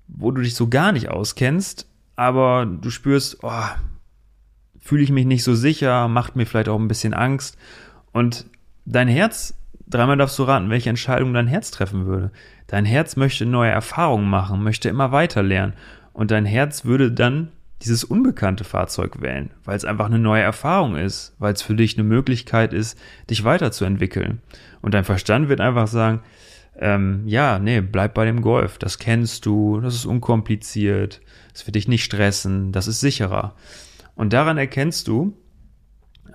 wo 0.07 0.31
du 0.31 0.41
dich 0.41 0.55
so 0.55 0.67
gar 0.67 0.91
nicht 0.91 1.09
auskennst, 1.09 1.87
aber 2.15 2.65
du 2.65 2.89
spürst, 2.89 3.39
oh, 3.43 3.63
fühle 4.79 5.03
ich 5.03 5.11
mich 5.11 5.25
nicht 5.25 5.43
so 5.43 5.53
sicher, 5.53 6.07
macht 6.07 6.35
mir 6.35 6.45
vielleicht 6.45 6.69
auch 6.69 6.79
ein 6.79 6.87
bisschen 6.87 7.13
Angst. 7.13 7.57
Und 8.11 8.45
dein 8.85 9.07
Herz, 9.07 9.53
dreimal 9.85 10.17
darfst 10.17 10.39
du 10.39 10.43
raten, 10.43 10.69
welche 10.69 10.89
Entscheidung 10.89 11.33
dein 11.33 11.47
Herz 11.47 11.71
treffen 11.71 12.05
würde. 12.05 12.31
Dein 12.67 12.85
Herz 12.85 13.15
möchte 13.15 13.45
neue 13.45 13.71
Erfahrungen 13.71 14.29
machen, 14.29 14.63
möchte 14.63 14.89
immer 14.89 15.11
weiter 15.11 15.43
lernen. 15.43 15.73
Und 16.13 16.31
dein 16.31 16.45
Herz 16.45 16.85
würde 16.85 17.11
dann 17.11 17.49
dieses 17.83 18.03
unbekannte 18.03 18.63
Fahrzeug 18.63 19.21
wählen, 19.21 19.51
weil 19.63 19.77
es 19.77 19.85
einfach 19.85 20.07
eine 20.07 20.19
neue 20.19 20.41
Erfahrung 20.41 20.95
ist, 20.95 21.35
weil 21.37 21.53
es 21.53 21.61
für 21.61 21.75
dich 21.75 21.95
eine 21.95 22.07
Möglichkeit 22.07 22.73
ist, 22.73 22.97
dich 23.29 23.43
weiterzuentwickeln. 23.43 24.41
Und 24.81 24.93
dein 24.93 25.03
Verstand 25.03 25.47
wird 25.49 25.61
einfach 25.61 25.87
sagen, 25.87 26.21
ähm, 26.79 27.23
ja, 27.25 27.59
nee, 27.59 27.81
bleib 27.81 28.13
bei 28.13 28.25
dem 28.25 28.41
Golf, 28.41 28.77
das 28.77 28.99
kennst 28.99 29.45
du, 29.45 29.79
das 29.79 29.95
ist 29.95 30.05
unkompliziert, 30.05 31.21
das 31.53 31.65
wird 31.65 31.75
dich 31.75 31.87
nicht 31.87 32.03
stressen, 32.03 32.71
das 32.71 32.87
ist 32.87 32.99
sicherer. 32.99 33.55
Und 34.15 34.33
daran 34.33 34.57
erkennst 34.57 35.07
du, 35.07 35.35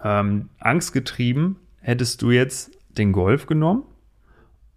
ähm, 0.02 0.48
angstgetrieben 0.58 1.56
hättest 1.80 2.22
du 2.22 2.30
jetzt 2.30 2.72
den 2.98 3.12
Golf 3.12 3.46
genommen 3.46 3.84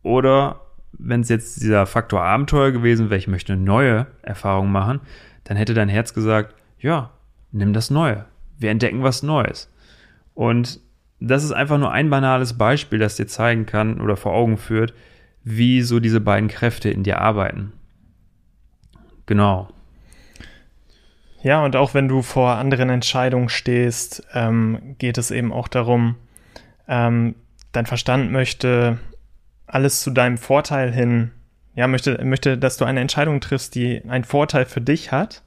oder 0.03 0.61
wenn 0.93 1.21
es 1.21 1.29
jetzt 1.29 1.61
dieser 1.61 1.85
Faktor 1.85 2.21
Abenteuer 2.21 2.71
gewesen 2.71 3.09
wäre, 3.09 3.17
ich 3.17 3.27
möchte 3.27 3.53
eine 3.53 3.61
neue 3.61 4.07
Erfahrung 4.21 4.71
machen, 4.71 5.01
dann 5.43 5.57
hätte 5.57 5.73
dein 5.73 5.89
Herz 5.89 6.13
gesagt, 6.13 6.55
ja, 6.79 7.11
nimm 7.51 7.73
das 7.73 7.89
Neue. 7.89 8.25
Wir 8.57 8.69
entdecken 8.69 9.03
was 9.03 9.23
Neues. 9.23 9.71
Und 10.33 10.79
das 11.19 11.43
ist 11.43 11.51
einfach 11.51 11.77
nur 11.77 11.91
ein 11.91 12.09
banales 12.09 12.53
Beispiel, 12.57 12.99
das 12.99 13.15
dir 13.15 13.27
zeigen 13.27 13.65
kann 13.65 13.99
oder 13.99 14.15
vor 14.15 14.33
Augen 14.33 14.57
führt, 14.57 14.93
wie 15.45 15.83
so 15.83 15.99
diese 16.01 16.19
beiden 16.19 16.49
Kräfte 16.49 16.89
in 16.89 17.03
dir 17.03 17.21
arbeiten. 17.21 17.71
Genau. 19.27 19.69
Ja, 21.43 21.63
und 21.63 21.75
auch 21.75 21.93
wenn 21.93 22.07
du 22.07 22.23
vor 22.23 22.55
anderen 22.55 22.89
Entscheidungen 22.89 23.49
stehst, 23.49 24.27
ähm, 24.33 24.95
geht 24.97 25.19
es 25.19 25.29
eben 25.29 25.53
auch 25.53 25.67
darum, 25.67 26.15
ähm, 26.87 27.35
dein 27.71 27.85
Verstand 27.85 28.31
möchte 28.31 28.97
alles 29.67 30.01
zu 30.01 30.09
deinem 30.09 30.39
Vorteil 30.39 30.91
hin, 30.91 31.31
ja, 31.75 31.87
möchte, 31.87 32.23
möchte, 32.25 32.57
dass 32.57 32.77
du 32.77 32.85
eine 32.85 32.99
Entscheidung 32.99 33.41
triffst, 33.41 33.75
die 33.75 34.01
einen 34.07 34.23
Vorteil 34.23 34.65
für 34.65 34.81
dich 34.81 35.11
hat. 35.11 35.43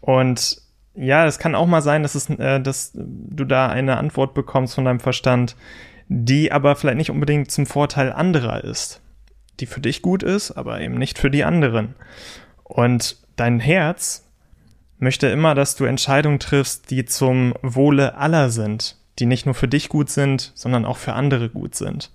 Und 0.00 0.62
ja, 0.94 1.26
es 1.26 1.40
kann 1.40 1.56
auch 1.56 1.66
mal 1.66 1.82
sein, 1.82 2.04
dass, 2.04 2.14
es, 2.14 2.30
äh, 2.30 2.60
dass 2.60 2.92
du 2.94 3.44
da 3.44 3.68
eine 3.68 3.96
Antwort 3.96 4.34
bekommst 4.34 4.76
von 4.76 4.84
deinem 4.84 5.00
Verstand, 5.00 5.56
die 6.06 6.52
aber 6.52 6.76
vielleicht 6.76 6.98
nicht 6.98 7.10
unbedingt 7.10 7.50
zum 7.50 7.66
Vorteil 7.66 8.12
anderer 8.12 8.62
ist. 8.62 9.00
Die 9.60 9.66
für 9.66 9.80
dich 9.80 10.02
gut 10.02 10.22
ist, 10.22 10.52
aber 10.52 10.80
eben 10.80 10.94
nicht 10.94 11.18
für 11.18 11.30
die 11.30 11.44
anderen. 11.44 11.94
Und 12.64 13.16
dein 13.36 13.60
Herz 13.60 14.24
möchte 14.98 15.28
immer, 15.28 15.54
dass 15.54 15.76
du 15.76 15.84
Entscheidungen 15.84 16.38
triffst, 16.38 16.90
die 16.90 17.04
zum 17.04 17.54
Wohle 17.62 18.16
aller 18.16 18.50
sind, 18.50 18.96
die 19.18 19.26
nicht 19.26 19.46
nur 19.46 19.54
für 19.54 19.68
dich 19.68 19.88
gut 19.88 20.10
sind, 20.10 20.52
sondern 20.54 20.84
auch 20.84 20.96
für 20.96 21.12
andere 21.12 21.48
gut 21.48 21.74
sind. 21.74 22.10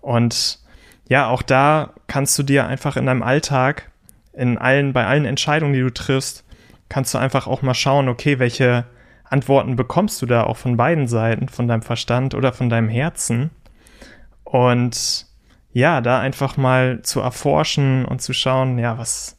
Und 0.00 0.58
ja, 1.08 1.28
auch 1.28 1.42
da 1.42 1.94
kannst 2.06 2.38
du 2.38 2.42
dir 2.42 2.66
einfach 2.66 2.96
in 2.96 3.06
deinem 3.06 3.22
Alltag, 3.22 3.90
in 4.32 4.58
allen, 4.58 4.92
bei 4.92 5.06
allen 5.06 5.26
Entscheidungen, 5.26 5.74
die 5.74 5.80
du 5.80 5.92
triffst, 5.92 6.44
kannst 6.88 7.14
du 7.14 7.18
einfach 7.18 7.46
auch 7.46 7.62
mal 7.62 7.74
schauen, 7.74 8.08
okay, 8.08 8.38
welche 8.38 8.84
Antworten 9.24 9.76
bekommst 9.76 10.20
du 10.22 10.26
da 10.26 10.44
auch 10.44 10.56
von 10.56 10.76
beiden 10.76 11.08
Seiten, 11.08 11.48
von 11.48 11.68
deinem 11.68 11.82
Verstand 11.82 12.34
oder 12.34 12.52
von 12.52 12.68
deinem 12.68 12.88
Herzen. 12.88 13.50
Und 14.44 15.26
ja, 15.74 16.00
da 16.00 16.20
einfach 16.20 16.56
mal 16.56 17.02
zu 17.02 17.20
erforschen 17.20 18.04
und 18.04 18.22
zu 18.22 18.32
schauen, 18.32 18.78
ja, 18.78 18.96
was, 18.96 19.36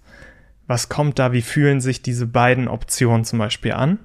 was 0.68 0.90
kommt 0.90 1.18
da, 1.18 1.32
wie 1.32 1.42
fühlen 1.42 1.80
sich 1.80 2.02
diese 2.02 2.28
beiden 2.28 2.68
Optionen 2.68 3.24
zum 3.24 3.40
Beispiel 3.40 3.72
an. 3.72 4.00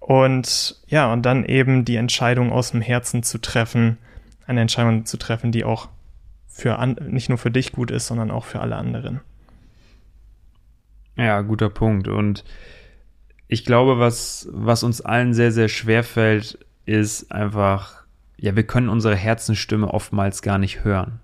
Und 0.00 0.82
ja, 0.88 1.12
und 1.12 1.22
dann 1.22 1.44
eben 1.44 1.84
die 1.84 1.96
Entscheidung 1.96 2.50
aus 2.50 2.72
dem 2.72 2.80
Herzen 2.80 3.22
zu 3.22 3.38
treffen, 3.38 3.96
eine 4.48 4.60
Entscheidung 4.60 5.06
zu 5.06 5.18
treffen, 5.18 5.52
die 5.52 5.64
auch 5.64 5.88
für 6.48 6.80
an, 6.80 6.96
nicht 7.08 7.28
nur 7.28 7.38
für 7.38 7.52
dich 7.52 7.70
gut 7.70 7.92
ist, 7.92 8.08
sondern 8.08 8.32
auch 8.32 8.44
für 8.44 8.58
alle 8.60 8.74
anderen. 8.74 9.20
Ja, 11.16 11.42
guter 11.42 11.70
Punkt. 11.70 12.08
Und 12.08 12.44
ich 13.46 13.64
glaube, 13.64 14.00
was, 14.00 14.48
was 14.50 14.82
uns 14.82 15.00
allen 15.00 15.32
sehr, 15.32 15.52
sehr 15.52 15.68
schwer 15.68 16.02
fällt, 16.02 16.58
ist 16.86 17.30
einfach, 17.30 18.04
ja, 18.36 18.56
wir 18.56 18.66
können 18.66 18.88
unsere 18.88 19.14
Herzenstimme 19.14 19.94
oftmals 19.94 20.42
gar 20.42 20.58
nicht 20.58 20.82
hören. 20.82 21.20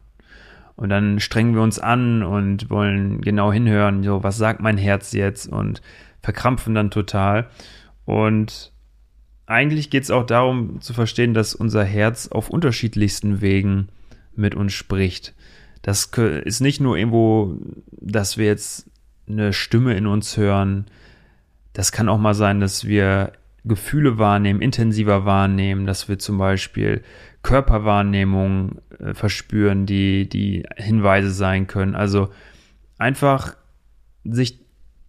Und 0.77 0.89
dann 0.89 1.21
strengen 1.21 1.55
wir 1.55 1.63
uns 1.63 1.79
an 1.79 2.23
und 2.23 2.71
wollen 2.71 3.21
genau 3.21 3.53
hinhören, 3.53 4.03
so, 4.03 4.23
was 4.23 4.37
sagt 4.37 4.61
mein 4.61 4.79
Herz 4.79 5.13
jetzt 5.13 5.47
und 5.47 5.83
verkrampfen 6.21 6.75
dann 6.75 6.91
total. 6.91 7.49
Und 8.05 8.73
eigentlich 9.47 9.91
geht 9.91 10.05
es 10.05 10.11
auch 10.11 10.25
darum 10.25 10.81
zu 10.81 10.95
verstehen, 10.95 11.35
dass 11.35 11.55
unser 11.55 11.85
Herz 11.85 12.29
auf 12.29 12.49
unterschiedlichsten 12.49 13.41
Wegen 13.41 13.89
mit 14.35 14.55
uns 14.55 14.73
spricht. 14.73 15.35
Das 15.83 16.07
ist 16.45 16.61
nicht 16.61 16.81
nur 16.81 16.97
irgendwo, 16.97 17.57
dass 17.91 18.39
wir 18.39 18.47
jetzt 18.47 18.91
eine 19.29 19.53
Stimme 19.53 19.95
in 19.95 20.07
uns 20.07 20.37
hören. 20.37 20.87
Das 21.73 21.93
kann 21.93 22.09
auch 22.09 22.19
mal 22.19 22.35
sein, 22.35 22.61
dass 22.61 22.87
wir 22.87 23.33
Gefühle 23.65 24.19
wahrnehmen, 24.19 24.61
intensiver 24.61 25.25
wahrnehmen, 25.25 25.87
dass 25.87 26.09
wir 26.09 26.19
zum 26.19 26.39
Beispiel 26.39 27.03
Körperwahrnehmungen 27.43 28.81
äh, 28.99 29.15
verspüren, 29.15 29.87
die, 29.87 30.29
die 30.29 30.65
Hinweise 30.77 31.31
sein 31.31 31.67
können. 31.67 31.95
Also 31.95 32.31
einfach 32.99 33.57
sich 34.25 34.61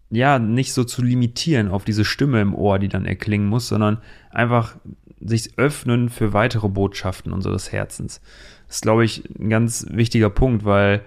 ja 0.09 0.37
nicht 0.37 0.73
so 0.73 0.83
zu 0.83 1.01
limitieren 1.03 1.69
auf 1.69 1.83
diese 1.83 2.05
Stimme 2.05 2.41
im 2.41 2.53
Ohr, 2.53 2.77
die 2.77 2.89
dann 2.89 3.05
erklingen 3.05 3.47
muss, 3.47 3.67
sondern 3.67 3.99
einfach 4.29 4.75
sich 5.19 5.57
öffnen 5.57 6.09
für 6.09 6.33
weitere 6.33 6.69
Botschaften 6.69 7.33
unseres 7.33 7.71
Herzens. 7.71 8.21
Das 8.67 8.77
ist, 8.77 8.81
glaube 8.81 9.05
ich, 9.05 9.23
ein 9.39 9.49
ganz 9.49 9.87
wichtiger 9.89 10.29
Punkt, 10.29 10.65
weil 10.65 11.01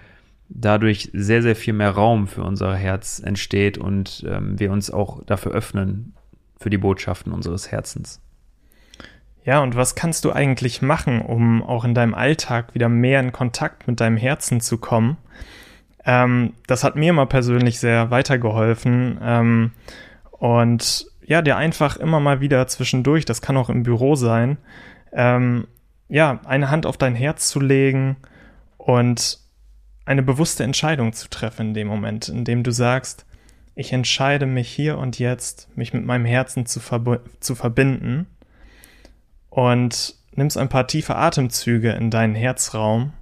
dadurch 0.48 1.10
sehr, 1.12 1.42
sehr 1.42 1.56
viel 1.56 1.74
mehr 1.74 1.90
Raum 1.90 2.26
für 2.26 2.42
unser 2.42 2.74
Herz 2.74 3.20
entsteht 3.20 3.78
und 3.78 4.24
ähm, 4.28 4.58
wir 4.58 4.72
uns 4.72 4.90
auch 4.90 5.24
dafür 5.24 5.52
öffnen 5.52 6.15
für 6.58 6.70
die 6.70 6.78
Botschaften 6.78 7.32
unseres 7.32 7.70
Herzens. 7.70 8.20
Ja, 9.44 9.60
und 9.60 9.76
was 9.76 9.94
kannst 9.94 10.24
du 10.24 10.32
eigentlich 10.32 10.82
machen, 10.82 11.20
um 11.20 11.62
auch 11.62 11.84
in 11.84 11.94
deinem 11.94 12.14
Alltag 12.14 12.74
wieder 12.74 12.88
mehr 12.88 13.20
in 13.20 13.32
Kontakt 13.32 13.86
mit 13.86 14.00
deinem 14.00 14.16
Herzen 14.16 14.60
zu 14.60 14.78
kommen? 14.78 15.18
Ähm, 16.04 16.54
das 16.66 16.82
hat 16.82 16.96
mir 16.96 17.10
immer 17.10 17.26
persönlich 17.26 17.78
sehr 17.78 18.10
weitergeholfen. 18.10 19.18
Ähm, 19.22 19.70
und 20.32 21.06
ja, 21.22 21.42
dir 21.42 21.56
einfach 21.56 21.96
immer 21.96 22.20
mal 22.20 22.40
wieder 22.40 22.66
zwischendurch, 22.66 23.24
das 23.24 23.42
kann 23.42 23.56
auch 23.56 23.68
im 23.68 23.82
Büro 23.82 24.14
sein, 24.14 24.58
ähm, 25.12 25.66
ja, 26.08 26.40
eine 26.44 26.70
Hand 26.70 26.86
auf 26.86 26.96
dein 26.96 27.14
Herz 27.14 27.48
zu 27.48 27.60
legen 27.60 28.16
und 28.78 29.40
eine 30.04 30.22
bewusste 30.22 30.62
Entscheidung 30.62 31.12
zu 31.12 31.28
treffen 31.28 31.68
in 31.68 31.74
dem 31.74 31.88
Moment, 31.88 32.28
in 32.28 32.44
dem 32.44 32.62
du 32.62 32.70
sagst, 32.70 33.25
ich 33.76 33.92
entscheide 33.92 34.46
mich 34.46 34.68
hier 34.68 34.98
und 34.98 35.18
jetzt, 35.18 35.68
mich 35.76 35.92
mit 35.92 36.04
meinem 36.04 36.24
Herzen 36.24 36.64
zu, 36.66 36.80
verb 36.80 37.20
zu 37.40 37.54
verbinden 37.54 38.26
und 39.50 40.16
nimmst 40.34 40.56
ein 40.56 40.70
paar 40.70 40.86
tiefe 40.86 41.14
Atemzüge 41.14 41.92
in 41.92 42.10
deinen 42.10 42.34
Herzraum 42.34 43.12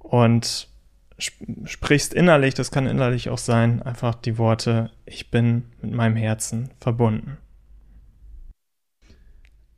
und 0.00 0.68
sp 1.16 1.38
sprichst 1.64 2.12
innerlich, 2.12 2.54
das 2.54 2.70
kann 2.70 2.86
innerlich 2.86 3.30
auch 3.30 3.38
sein, 3.38 3.82
einfach 3.82 4.16
die 4.16 4.36
Worte, 4.36 4.90
ich 5.06 5.30
bin 5.30 5.64
mit 5.80 5.92
meinem 5.92 6.16
Herzen 6.16 6.70
verbunden. 6.80 7.38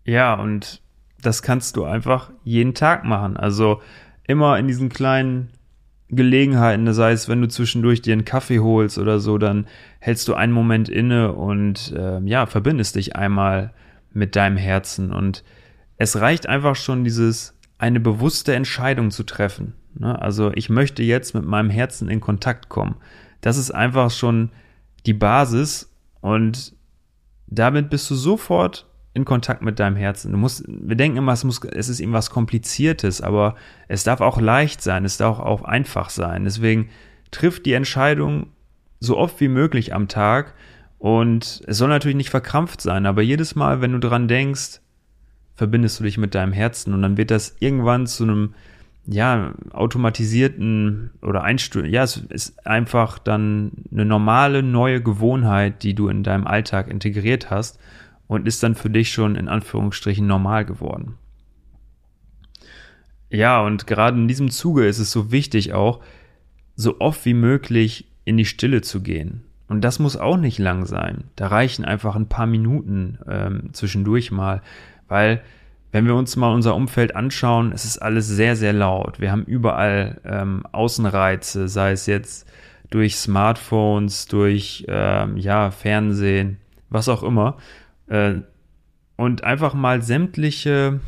Ja, 0.04 0.34
und 0.34 0.80
das 1.20 1.42
kannst 1.42 1.76
du 1.76 1.84
einfach 1.84 2.30
jeden 2.42 2.74
Tag 2.74 3.04
machen. 3.04 3.36
Also 3.36 3.82
immer 4.26 4.58
in 4.58 4.66
diesen 4.66 4.88
kleinen 4.88 5.50
Gelegenheiten, 6.10 6.86
das 6.86 6.98
heißt, 6.98 7.28
wenn 7.28 7.42
du 7.42 7.48
zwischendurch 7.48 8.00
dir 8.00 8.14
einen 8.14 8.24
Kaffee 8.24 8.60
holst 8.60 8.98
oder 8.98 9.20
so, 9.20 9.36
dann 9.36 9.66
hältst 9.98 10.26
du 10.28 10.34
einen 10.34 10.52
Moment 10.52 10.88
inne 10.88 11.32
und 11.32 11.92
äh, 11.92 12.20
ja, 12.20 12.46
verbindest 12.46 12.96
dich 12.96 13.14
einmal 13.16 13.74
mit 14.12 14.34
deinem 14.34 14.56
Herzen. 14.56 15.12
Und 15.12 15.44
es 15.98 16.18
reicht 16.20 16.48
einfach 16.48 16.76
schon 16.76 17.04
dieses, 17.04 17.58
eine 17.78 18.00
bewusste 18.00 18.54
Entscheidung 18.54 19.10
zu 19.10 19.22
treffen. 19.22 19.74
Ne? 19.94 20.20
Also 20.20 20.50
ich 20.54 20.68
möchte 20.68 21.02
jetzt 21.02 21.34
mit 21.34 21.44
meinem 21.44 21.70
Herzen 21.70 22.08
in 22.08 22.20
Kontakt 22.20 22.68
kommen. 22.68 22.96
Das 23.40 23.56
ist 23.56 23.70
einfach 23.70 24.10
schon 24.10 24.50
die 25.06 25.14
Basis 25.14 25.94
und 26.20 26.74
damit 27.46 27.88
bist 27.88 28.10
du 28.10 28.14
sofort 28.14 28.87
in 29.18 29.24
Kontakt 29.24 29.62
mit 29.62 29.78
deinem 29.78 29.96
Herzen. 29.96 30.32
Du 30.32 30.38
musst, 30.38 30.64
wir 30.66 30.96
denken 30.96 31.18
immer, 31.18 31.32
es, 31.32 31.44
muss, 31.44 31.60
es 31.64 31.88
ist 31.88 32.00
irgendwas 32.00 32.30
Kompliziertes, 32.30 33.20
aber 33.20 33.56
es 33.88 34.04
darf 34.04 34.20
auch 34.20 34.40
leicht 34.40 34.80
sein, 34.80 35.04
es 35.04 35.18
darf 35.18 35.40
auch 35.40 35.62
einfach 35.62 36.08
sein. 36.08 36.44
Deswegen 36.44 36.88
trifft 37.30 37.66
die 37.66 37.74
Entscheidung 37.74 38.46
so 39.00 39.18
oft 39.18 39.40
wie 39.40 39.48
möglich 39.48 39.94
am 39.94 40.08
Tag 40.08 40.54
und 40.98 41.62
es 41.66 41.78
soll 41.78 41.88
natürlich 41.88 42.16
nicht 42.16 42.30
verkrampft 42.30 42.80
sein, 42.80 43.06
aber 43.06 43.22
jedes 43.22 43.54
Mal, 43.54 43.80
wenn 43.80 43.92
du 43.92 43.98
dran 43.98 44.28
denkst, 44.28 44.80
verbindest 45.54 46.00
du 46.00 46.04
dich 46.04 46.18
mit 46.18 46.34
deinem 46.34 46.52
Herzen 46.52 46.94
und 46.94 47.02
dann 47.02 47.16
wird 47.16 47.30
das 47.30 47.56
irgendwann 47.60 48.06
zu 48.06 48.24
einem, 48.24 48.54
ja, 49.06 49.52
automatisierten 49.72 51.10
oder 51.22 51.42
Einstellungen, 51.42 51.92
ja, 51.92 52.02
es 52.02 52.18
ist 52.28 52.66
einfach 52.66 53.18
dann 53.18 53.72
eine 53.92 54.04
normale 54.04 54.62
neue 54.62 55.02
Gewohnheit, 55.02 55.82
die 55.82 55.94
du 55.94 56.08
in 56.08 56.22
deinem 56.22 56.46
Alltag 56.46 56.88
integriert 56.88 57.50
hast 57.50 57.78
und 58.28 58.46
ist 58.46 58.62
dann 58.62 58.76
für 58.76 58.90
dich 58.90 59.10
schon 59.10 59.34
in 59.34 59.48
Anführungsstrichen 59.48 60.26
normal 60.26 60.64
geworden. 60.64 61.16
Ja, 63.30 63.60
und 63.60 63.86
gerade 63.86 64.16
in 64.16 64.28
diesem 64.28 64.50
Zuge 64.50 64.86
ist 64.86 65.00
es 65.00 65.10
so 65.10 65.32
wichtig 65.32 65.72
auch, 65.72 66.00
so 66.76 67.00
oft 67.00 67.24
wie 67.24 67.34
möglich 67.34 68.06
in 68.24 68.36
die 68.36 68.44
Stille 68.44 68.82
zu 68.82 69.02
gehen. 69.02 69.42
Und 69.66 69.82
das 69.82 69.98
muss 69.98 70.16
auch 70.16 70.36
nicht 70.36 70.58
lang 70.58 70.86
sein. 70.86 71.24
Da 71.36 71.48
reichen 71.48 71.84
einfach 71.84 72.16
ein 72.16 72.28
paar 72.28 72.46
Minuten 72.46 73.18
ähm, 73.28 73.70
zwischendurch 73.72 74.30
mal, 74.30 74.62
weil 75.08 75.42
wenn 75.90 76.06
wir 76.06 76.14
uns 76.14 76.36
mal 76.36 76.52
unser 76.52 76.74
Umfeld 76.74 77.16
anschauen, 77.16 77.72
es 77.72 77.84
ist 77.84 77.98
alles 77.98 78.26
sehr, 78.28 78.56
sehr 78.56 78.72
laut. 78.72 79.20
Wir 79.20 79.32
haben 79.32 79.44
überall 79.44 80.20
ähm, 80.24 80.64
Außenreize, 80.72 81.68
sei 81.68 81.92
es 81.92 82.06
jetzt 82.06 82.46
durch 82.90 83.16
Smartphones, 83.16 84.26
durch 84.26 84.84
ähm, 84.88 85.36
ja, 85.36 85.70
Fernsehen, 85.70 86.58
was 86.90 87.08
auch 87.08 87.22
immer. 87.22 87.56
Äh, 88.08 88.36
und 89.16 89.44
einfach 89.44 89.74
mal 89.74 90.02
sämtliche 90.02 91.00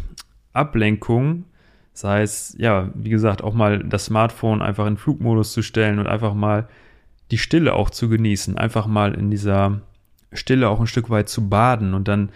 Ablenkungen, 0.53 1.45
sei 1.93 2.23
es, 2.23 2.57
ja, 2.59 2.91
wie 2.95 3.11
gesagt, 3.11 3.43
auch 3.43 3.55
mal 3.55 3.81
das 3.81 4.07
Smartphone 4.07 4.63
einfach 4.63 4.87
in 4.87 4.97
Flugmodus 4.97 5.53
zu 5.53 5.63
stellen 5.63 5.99
und 5.99 6.07
einfach 6.07 6.35
mal 6.35 6.69
die 7.31 7.39
Stille 7.39 7.75
auch 7.75 7.91
zu 7.91 8.09
genießen, 8.09 8.59
einfach 8.59 8.87
mal 8.87 9.15
in 9.15 9.31
dieser 9.31 9.81
Stille 10.33 10.69
auch 10.69 10.81
ein 10.81 10.87
Stück 10.87 11.11
weit 11.11 11.29
zu 11.29 11.49
baden 11.49 11.95
und 11.95 12.09
dann 12.09 12.31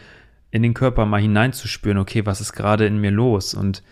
in 0.50 0.62
den 0.62 0.74
Körper 0.74 1.06
mal 1.06 1.20
hineinzuspüren, 1.20 1.98
okay, 1.98 2.24
was 2.26 2.40
ist 2.40 2.52
gerade 2.52 2.86
in 2.86 3.00
mir 3.00 3.10
los? 3.10 3.54
Und 3.54 3.82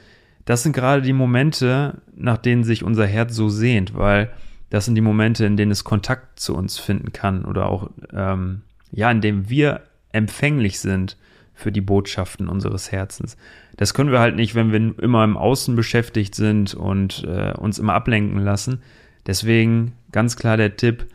das 0.44 0.62
sind 0.62 0.72
gerade 0.72 1.02
die 1.02 1.12
Momente, 1.12 2.02
nach 2.14 2.38
denen 2.38 2.62
sich 2.62 2.84
unser 2.84 3.06
Herz 3.06 3.34
so 3.34 3.48
sehnt, 3.48 3.96
weil 3.96 4.30
das 4.70 4.84
sind 4.84 4.94
die 4.94 5.00
Momente, 5.00 5.44
in 5.44 5.56
denen 5.56 5.72
es 5.72 5.84
Kontakt 5.84 6.38
zu 6.38 6.54
uns 6.56 6.78
finden 6.78 7.12
kann 7.12 7.44
oder 7.44 7.66
auch, 7.66 7.90
ähm, 8.12 8.62
ja, 8.92 9.10
in 9.10 9.20
dem 9.20 9.50
wir 9.50 9.82
empfänglich 10.12 10.80
sind 10.80 11.16
für 11.54 11.72
die 11.72 11.80
Botschaften 11.80 12.48
unseres 12.48 12.92
Herzens. 12.92 13.36
Das 13.76 13.94
können 13.94 14.10
wir 14.10 14.20
halt 14.20 14.36
nicht, 14.36 14.54
wenn 14.54 14.72
wir 14.72 15.02
immer 15.02 15.24
im 15.24 15.36
Außen 15.36 15.76
beschäftigt 15.76 16.34
sind 16.34 16.74
und 16.74 17.24
äh, 17.24 17.52
uns 17.52 17.78
immer 17.78 17.94
ablenken 17.94 18.38
lassen. 18.38 18.82
Deswegen 19.26 19.92
ganz 20.10 20.36
klar 20.36 20.56
der 20.56 20.76
Tipp, 20.76 21.06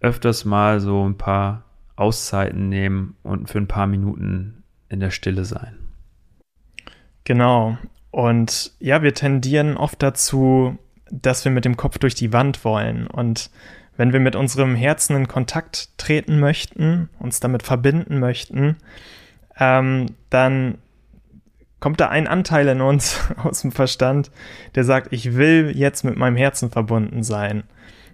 öfters 0.00 0.44
mal 0.44 0.80
so 0.80 1.08
ein 1.08 1.16
paar 1.16 1.64
Auszeiten 1.96 2.68
nehmen 2.68 3.16
und 3.22 3.48
für 3.48 3.58
ein 3.58 3.66
paar 3.66 3.86
Minuten 3.86 4.62
in 4.88 5.00
der 5.00 5.10
Stille 5.10 5.44
sein. 5.44 5.76
Genau. 7.24 7.76
Und 8.10 8.72
ja, 8.78 9.02
wir 9.02 9.14
tendieren 9.14 9.76
oft 9.76 10.02
dazu, 10.02 10.78
dass 11.10 11.44
wir 11.44 11.52
mit 11.52 11.64
dem 11.64 11.76
Kopf 11.76 11.98
durch 11.98 12.14
die 12.14 12.32
Wand 12.32 12.64
wollen. 12.64 13.06
Und 13.06 13.50
wenn 13.98 14.12
wir 14.12 14.20
mit 14.20 14.36
unserem 14.36 14.74
Herzen 14.76 15.16
in 15.16 15.28
Kontakt 15.28 15.90
treten 15.98 16.38
möchten, 16.38 17.10
uns 17.18 17.40
damit 17.40 17.64
verbinden 17.64 18.20
möchten, 18.20 18.76
ähm, 19.58 20.14
dann 20.30 20.78
kommt 21.80 22.00
da 22.00 22.08
ein 22.08 22.28
Anteil 22.28 22.68
in 22.68 22.80
uns 22.80 23.20
aus 23.42 23.60
dem 23.62 23.72
Verstand, 23.72 24.30
der 24.76 24.84
sagt, 24.84 25.12
ich 25.12 25.34
will 25.34 25.72
jetzt 25.74 26.04
mit 26.04 26.16
meinem 26.16 26.36
Herzen 26.36 26.70
verbunden 26.70 27.24
sein. 27.24 27.64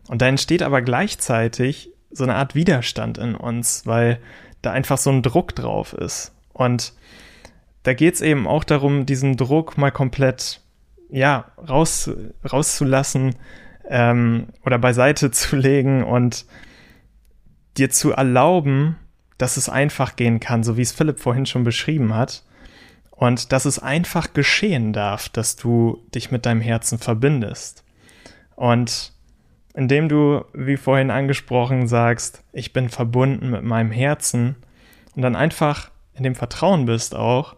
Und 0.08 0.22
da 0.22 0.26
entsteht 0.26 0.62
aber 0.62 0.80
gleichzeitig 0.80 1.90
so 2.10 2.24
eine 2.24 2.34
Art 2.34 2.54
Widerstand 2.54 3.18
in 3.18 3.34
uns, 3.34 3.86
weil 3.86 4.18
da 4.62 4.72
einfach 4.72 4.98
so 4.98 5.10
ein 5.10 5.22
Druck 5.22 5.54
drauf 5.54 5.92
ist. 5.92 6.32
Und 6.54 6.94
da 7.82 7.92
geht 7.92 8.14
es 8.14 8.22
eben 8.22 8.46
auch 8.46 8.64
darum, 8.64 9.04
diesen 9.04 9.36
Druck 9.36 9.76
mal 9.76 9.90
komplett 9.90 10.60
ja, 11.10 11.44
raus, 11.68 12.10
rauszulassen 12.50 13.34
ähm, 13.88 14.48
oder 14.64 14.78
beiseite 14.78 15.30
zu 15.30 15.56
legen 15.56 16.04
und 16.04 16.46
dir 17.76 17.90
zu 17.90 18.12
erlauben, 18.12 18.96
dass 19.38 19.56
es 19.56 19.68
einfach 19.68 20.16
gehen 20.16 20.40
kann, 20.40 20.62
so 20.62 20.76
wie 20.76 20.82
es 20.82 20.92
Philipp 20.92 21.18
vorhin 21.18 21.46
schon 21.46 21.64
beschrieben 21.64 22.14
hat. 22.14 22.44
Und 23.10 23.52
dass 23.52 23.64
es 23.64 23.78
einfach 23.78 24.32
geschehen 24.32 24.92
darf, 24.92 25.28
dass 25.28 25.56
du 25.56 26.04
dich 26.14 26.30
mit 26.30 26.46
deinem 26.46 26.60
Herzen 26.60 26.98
verbindest. 26.98 27.84
Und 28.56 29.12
indem 29.74 30.08
du, 30.08 30.44
wie 30.52 30.76
vorhin 30.76 31.10
angesprochen, 31.10 31.88
sagst, 31.88 32.42
ich 32.52 32.72
bin 32.72 32.88
verbunden 32.88 33.50
mit 33.50 33.62
meinem 33.62 33.90
Herzen 33.90 34.56
und 35.14 35.22
dann 35.22 35.36
einfach 35.36 35.90
in 36.14 36.22
dem 36.22 36.34
Vertrauen 36.34 36.86
bist 36.86 37.14
auch, 37.14 37.56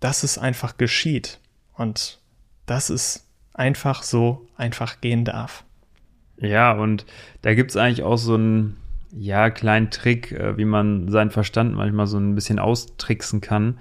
dass 0.00 0.22
es 0.22 0.38
einfach 0.38 0.76
geschieht 0.76 1.40
und 1.74 2.20
dass 2.66 2.90
es 2.90 3.28
einfach 3.52 4.02
so 4.02 4.46
einfach 4.56 5.00
gehen 5.00 5.24
darf. 5.24 5.64
Ja, 6.38 6.72
und 6.72 7.06
da 7.42 7.54
gibt 7.54 7.70
es 7.70 7.76
eigentlich 7.76 8.02
auch 8.02 8.18
so 8.18 8.34
einen 8.34 8.76
ja, 9.12 9.50
kleinen 9.50 9.90
Trick, 9.90 10.32
äh, 10.32 10.56
wie 10.56 10.64
man 10.64 11.08
seinen 11.10 11.30
Verstand 11.30 11.74
manchmal 11.74 12.06
so 12.06 12.18
ein 12.18 12.34
bisschen 12.34 12.58
austricksen 12.58 13.40
kann, 13.40 13.78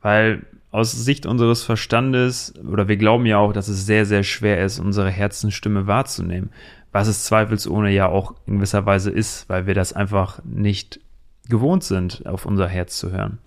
weil 0.00 0.46
aus 0.70 0.92
Sicht 0.92 1.26
unseres 1.26 1.62
Verstandes, 1.62 2.54
oder 2.66 2.88
wir 2.88 2.96
glauben 2.96 3.26
ja 3.26 3.36
auch, 3.36 3.52
dass 3.52 3.68
es 3.68 3.84
sehr, 3.84 4.06
sehr 4.06 4.22
schwer 4.22 4.64
ist, 4.64 4.78
unsere 4.78 5.10
Herzensstimme 5.10 5.86
wahrzunehmen, 5.86 6.50
was 6.92 7.08
es 7.08 7.24
zweifelsohne 7.24 7.90
ja 7.90 8.06
auch 8.08 8.34
in 8.46 8.56
gewisser 8.56 8.86
Weise 8.86 9.10
ist, 9.10 9.48
weil 9.50 9.66
wir 9.66 9.74
das 9.74 9.92
einfach 9.92 10.40
nicht 10.44 11.00
gewohnt 11.48 11.84
sind, 11.84 12.26
auf 12.26 12.46
unser 12.46 12.68
Herz 12.68 12.98
zu 12.98 13.12
hören. 13.12 13.38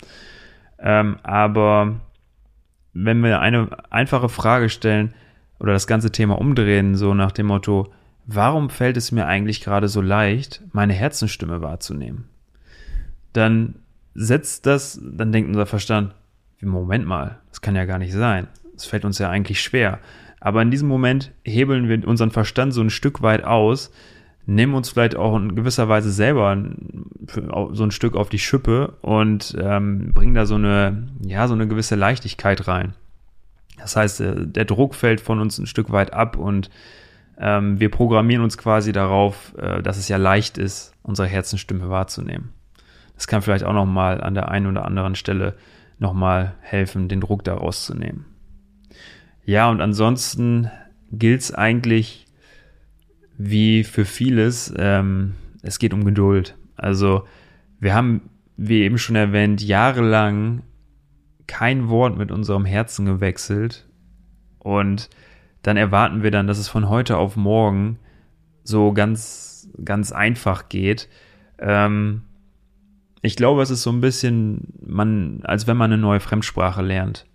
Ähm, 0.78 1.18
aber 1.24 1.96
wenn 2.94 3.24
wir 3.24 3.40
eine 3.40 3.70
einfache 3.92 4.30
Frage 4.30 4.70
stellen 4.70 5.16
oder 5.60 5.74
das 5.74 5.88
ganze 5.88 6.12
Thema 6.12 6.38
umdrehen, 6.38 6.96
so 6.96 7.16
nach 7.16 7.32
dem 7.32 7.48
Motto, 7.48 7.92
warum 8.26 8.70
fällt 8.70 8.98
es 8.98 9.12
mir 9.12 9.26
eigentlich 9.26 9.62
gerade 9.62 9.88
so 9.88 10.02
leicht, 10.02 10.62
meine 10.72 10.94
Herzenstimme 10.94 11.62
wahrzunehmen? 11.62 12.26
Dann 13.34 13.76
setzt 14.14 14.66
das, 14.66 15.00
dann 15.04 15.32
denkt 15.32 15.50
unser 15.50 15.66
Verstand, 15.66 16.14
Moment 16.62 17.06
mal, 17.06 17.40
das 17.50 17.62
kann 17.62 17.76
ja 17.76 17.86
gar 17.86 18.00
nicht 18.00 18.14
sein. 18.14 18.48
Es 18.76 18.86
fällt 18.86 19.06
uns 19.06 19.20
ja 19.20 19.30
eigentlich 19.30 19.62
schwer. 19.62 20.00
Aber 20.40 20.62
in 20.62 20.72
diesem 20.72 20.88
Moment 20.88 21.32
hebeln 21.44 21.88
wir 21.88 22.08
unseren 22.08 22.32
Verstand 22.32 22.74
so 22.74 22.82
ein 22.82 22.90
Stück 22.90 23.22
weit 23.22 23.44
aus, 23.44 23.92
nehmen 24.46 24.74
uns 24.74 24.90
vielleicht 24.90 25.16
auch 25.16 25.36
in 25.38 25.56
gewisser 25.56 25.90
Weise 25.90 26.12
selber 26.12 26.58
so 27.72 27.84
ein 27.84 27.92
Stück 27.92 28.16
auf 28.16 28.30
die 28.30 28.40
Schippe 28.40 28.94
und 29.02 29.56
ähm, 29.60 30.12
bringen 30.14 30.36
da 30.36 30.46
so 30.46 30.56
eine, 30.56 31.08
ja, 31.22 31.48
so 31.48 31.54
eine 31.54 31.68
gewisse 31.68 31.96
Leichtigkeit 31.96 32.68
rein. 32.68 32.94
Das 33.78 33.96
heißt, 33.96 34.22
äh, 34.22 34.48
der 34.48 34.66
Druck 34.66 34.96
fällt 34.96 35.22
von 35.22 35.40
uns 35.40 35.58
ein 35.58 35.68
Stück 35.68 35.92
weit 35.92 36.14
ab 36.14 36.38
und 36.38 36.70
ähm, 37.38 37.80
wir 37.80 37.90
programmieren 37.90 38.44
uns 38.44 38.58
quasi 38.58 38.92
darauf, 38.92 39.54
äh, 39.58 39.82
dass 39.82 39.98
es 39.98 40.08
ja 40.08 40.18
leicht 40.18 40.58
ist, 40.58 40.94
unsere 41.04 41.28
Herzenstimme 41.28 41.90
wahrzunehmen. 41.90 42.54
Das 43.16 43.28
kann 43.28 43.42
vielleicht 43.42 43.64
auch 43.64 43.74
nochmal 43.74 44.22
an 44.22 44.34
der 44.34 44.50
einen 44.50 44.68
oder 44.68 44.86
anderen 44.86 45.16
Stelle 45.16 45.56
nochmal 46.00 46.56
helfen, 46.62 47.08
den 47.08 47.22
Druck 47.22 47.44
daraus 47.44 47.86
zu 47.86 47.96
nehmen. 47.96 48.26
Ja, 49.46 49.70
und 49.70 49.82
ansonsten 49.82 50.70
gilt 51.12 51.42
es 51.42 51.54
eigentlich 51.54 52.26
wie 53.38 53.84
für 53.84 54.06
vieles, 54.06 54.74
ähm, 54.78 55.36
es 55.62 55.80
geht 55.80 55.94
um 55.94 56.06
Geduld. 56.06 56.58
Also 56.76 57.28
wir 57.80 57.94
haben, 57.94 58.30
wie 58.58 58.84
eben 58.84 58.98
schon 58.98 59.16
erwähnt, 59.16 59.62
jahrelang 59.62 60.64
kein 61.48 61.90
Wort 61.90 62.18
mit 62.18 62.32
unserem 62.32 62.66
Herzen 62.66 63.06
gewechselt 63.06 63.88
und 64.60 65.10
dann 65.66 65.78
erwarten 65.78 66.22
wir 66.22 66.30
dann, 66.30 66.46
dass 66.46 66.60
es 66.60 66.68
von 66.68 66.90
heute 66.90 67.18
auf 67.18 67.36
morgen 67.36 67.98
so 68.64 68.94
ganz, 68.94 69.68
ganz 69.84 70.12
einfach 70.12 70.70
geht. 70.70 71.10
Ähm, 71.58 72.22
ich 73.24 73.36
glaube, 73.36 73.64
es 73.64 73.72
ist 73.72 73.82
so 73.82 73.90
ein 73.90 74.00
bisschen, 74.00 74.74
man, 74.86 75.40
als 75.44 75.66
wenn 75.66 75.76
man 75.76 75.92
eine 75.92 76.00
neue 76.00 76.20
Fremdsprache 76.20 76.84
lernt. 76.84 77.26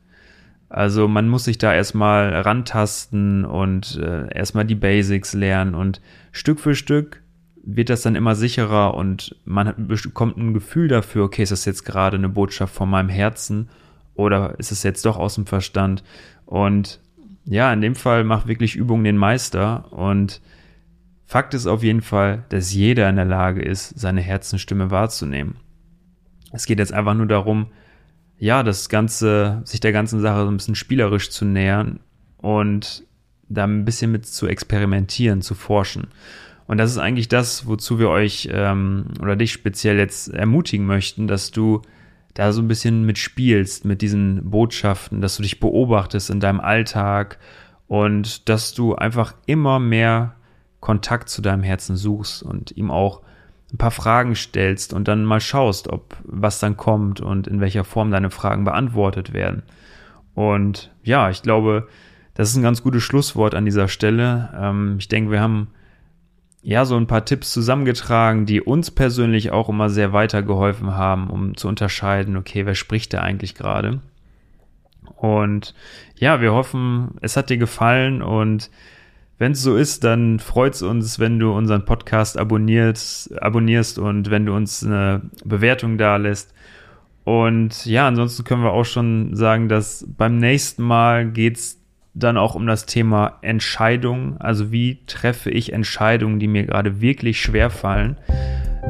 Also 0.68 1.08
man 1.08 1.28
muss 1.28 1.42
sich 1.42 1.58
da 1.58 1.74
erstmal 1.74 2.32
rantasten 2.32 3.44
und 3.44 3.96
äh, 3.96 4.32
erstmal 4.32 4.64
die 4.64 4.76
Basics 4.76 5.32
lernen 5.32 5.74
und 5.74 6.00
Stück 6.30 6.60
für 6.60 6.76
Stück 6.76 7.24
wird 7.64 7.90
das 7.90 8.02
dann 8.02 8.14
immer 8.14 8.36
sicherer 8.36 8.94
und 8.94 9.34
man 9.44 9.74
bekommt 9.88 10.36
ein 10.36 10.54
Gefühl 10.54 10.86
dafür, 10.86 11.24
okay, 11.24 11.42
ist 11.42 11.50
das 11.50 11.64
jetzt 11.64 11.84
gerade 11.84 12.16
eine 12.16 12.28
Botschaft 12.28 12.72
von 12.72 12.88
meinem 12.88 13.08
Herzen 13.08 13.68
oder 14.14 14.54
ist 14.60 14.70
es 14.70 14.84
jetzt 14.84 15.04
doch 15.04 15.18
aus 15.18 15.34
dem 15.34 15.46
Verstand? 15.46 16.04
Und 16.46 17.00
ja, 17.44 17.72
in 17.72 17.80
dem 17.80 17.94
Fall 17.94 18.24
macht 18.24 18.46
wirklich 18.46 18.76
Übung 18.76 19.04
den 19.04 19.16
Meister 19.16 19.92
und 19.92 20.40
Fakt 21.26 21.54
ist 21.54 21.68
auf 21.68 21.84
jeden 21.84 22.02
Fall, 22.02 22.44
dass 22.48 22.74
jeder 22.74 23.08
in 23.08 23.14
der 23.14 23.24
Lage 23.24 23.62
ist, 23.62 23.98
seine 23.98 24.20
Herzenstimme 24.20 24.90
wahrzunehmen. 24.90 25.54
Es 26.50 26.66
geht 26.66 26.80
jetzt 26.80 26.92
einfach 26.92 27.14
nur 27.14 27.26
darum, 27.26 27.68
ja, 28.36 28.64
das 28.64 28.88
Ganze, 28.88 29.62
sich 29.64 29.78
der 29.78 29.92
ganzen 29.92 30.20
Sache 30.20 30.42
so 30.42 30.50
ein 30.50 30.56
bisschen 30.56 30.74
spielerisch 30.74 31.30
zu 31.30 31.44
nähern 31.44 32.00
und 32.38 33.04
da 33.48 33.64
ein 33.64 33.84
bisschen 33.84 34.10
mit 34.10 34.26
zu 34.26 34.48
experimentieren, 34.48 35.40
zu 35.40 35.54
forschen. 35.54 36.08
Und 36.66 36.78
das 36.78 36.90
ist 36.90 36.98
eigentlich 36.98 37.28
das, 37.28 37.66
wozu 37.66 37.98
wir 37.98 38.08
euch 38.08 38.48
ähm, 38.50 39.06
oder 39.20 39.36
dich 39.36 39.52
speziell 39.52 39.98
jetzt 39.98 40.28
ermutigen 40.28 40.86
möchten, 40.86 41.28
dass 41.28 41.50
du 41.50 41.82
da 42.34 42.52
so 42.52 42.62
ein 42.62 42.68
bisschen 42.68 43.04
mitspielst 43.04 43.84
mit 43.84 44.02
diesen 44.02 44.50
Botschaften, 44.50 45.20
dass 45.20 45.36
du 45.36 45.42
dich 45.42 45.60
beobachtest 45.60 46.30
in 46.30 46.40
deinem 46.40 46.60
Alltag 46.60 47.38
und 47.88 48.48
dass 48.48 48.72
du 48.72 48.94
einfach 48.94 49.34
immer 49.46 49.78
mehr 49.78 50.36
Kontakt 50.80 51.28
zu 51.28 51.42
deinem 51.42 51.62
Herzen 51.62 51.96
suchst 51.96 52.42
und 52.42 52.76
ihm 52.76 52.90
auch 52.90 53.22
ein 53.72 53.78
paar 53.78 53.90
Fragen 53.90 54.34
stellst 54.34 54.92
und 54.92 55.08
dann 55.08 55.24
mal 55.24 55.40
schaust, 55.40 55.88
ob 55.88 56.16
was 56.24 56.58
dann 56.58 56.76
kommt 56.76 57.20
und 57.20 57.46
in 57.46 57.60
welcher 57.60 57.84
Form 57.84 58.10
deine 58.10 58.30
Fragen 58.30 58.64
beantwortet 58.64 59.32
werden. 59.32 59.62
Und 60.34 60.90
ja, 61.02 61.30
ich 61.30 61.42
glaube, 61.42 61.88
das 62.34 62.50
ist 62.50 62.56
ein 62.56 62.62
ganz 62.62 62.82
gutes 62.82 63.02
Schlusswort 63.02 63.54
an 63.54 63.64
dieser 63.64 63.88
Stelle. 63.88 64.50
Ähm, 64.56 64.96
ich 64.98 65.08
denke, 65.08 65.30
wir 65.30 65.40
haben 65.40 65.68
ja 66.62 66.84
so 66.84 66.96
ein 66.96 67.06
paar 67.06 67.24
Tipps 67.24 67.52
zusammengetragen, 67.52 68.46
die 68.46 68.60
uns 68.60 68.90
persönlich 68.90 69.50
auch 69.50 69.68
immer 69.68 69.88
sehr 69.88 70.12
weitergeholfen 70.12 70.94
haben, 70.94 71.30
um 71.30 71.56
zu 71.56 71.68
unterscheiden, 71.68 72.36
okay, 72.36 72.66
wer 72.66 72.74
spricht 72.74 73.12
da 73.14 73.20
eigentlich 73.20 73.54
gerade? 73.54 74.00
Und 75.16 75.74
ja, 76.16 76.40
wir 76.40 76.52
hoffen, 76.52 77.14
es 77.20 77.36
hat 77.36 77.50
dir 77.50 77.58
gefallen 77.58 78.22
und 78.22 78.70
wenn 79.38 79.52
es 79.52 79.62
so 79.62 79.74
ist, 79.74 80.04
dann 80.04 80.38
freut 80.38 80.74
es 80.74 80.82
uns, 80.82 81.18
wenn 81.18 81.38
du 81.38 81.52
unseren 81.52 81.86
Podcast 81.86 82.38
abonnierst, 82.38 83.40
abonnierst 83.42 83.98
und 83.98 84.30
wenn 84.30 84.44
du 84.44 84.54
uns 84.54 84.84
eine 84.84 85.22
Bewertung 85.46 85.96
da 85.96 86.16
lässt. 86.16 86.52
Und 87.24 87.86
ja, 87.86 88.06
ansonsten 88.06 88.44
können 88.44 88.62
wir 88.62 88.72
auch 88.72 88.84
schon 88.84 89.34
sagen, 89.34 89.70
dass 89.70 90.06
beim 90.06 90.36
nächsten 90.36 90.82
Mal 90.82 91.30
geht 91.30 91.56
es 91.56 91.79
dann 92.14 92.36
auch 92.36 92.54
um 92.54 92.66
das 92.66 92.86
Thema 92.86 93.38
Entscheidungen. 93.42 94.36
Also 94.40 94.72
wie 94.72 95.04
treffe 95.06 95.50
ich 95.50 95.72
Entscheidungen, 95.72 96.38
die 96.38 96.48
mir 96.48 96.64
gerade 96.64 97.00
wirklich 97.00 97.40
schwer 97.40 97.70
fallen. 97.70 98.16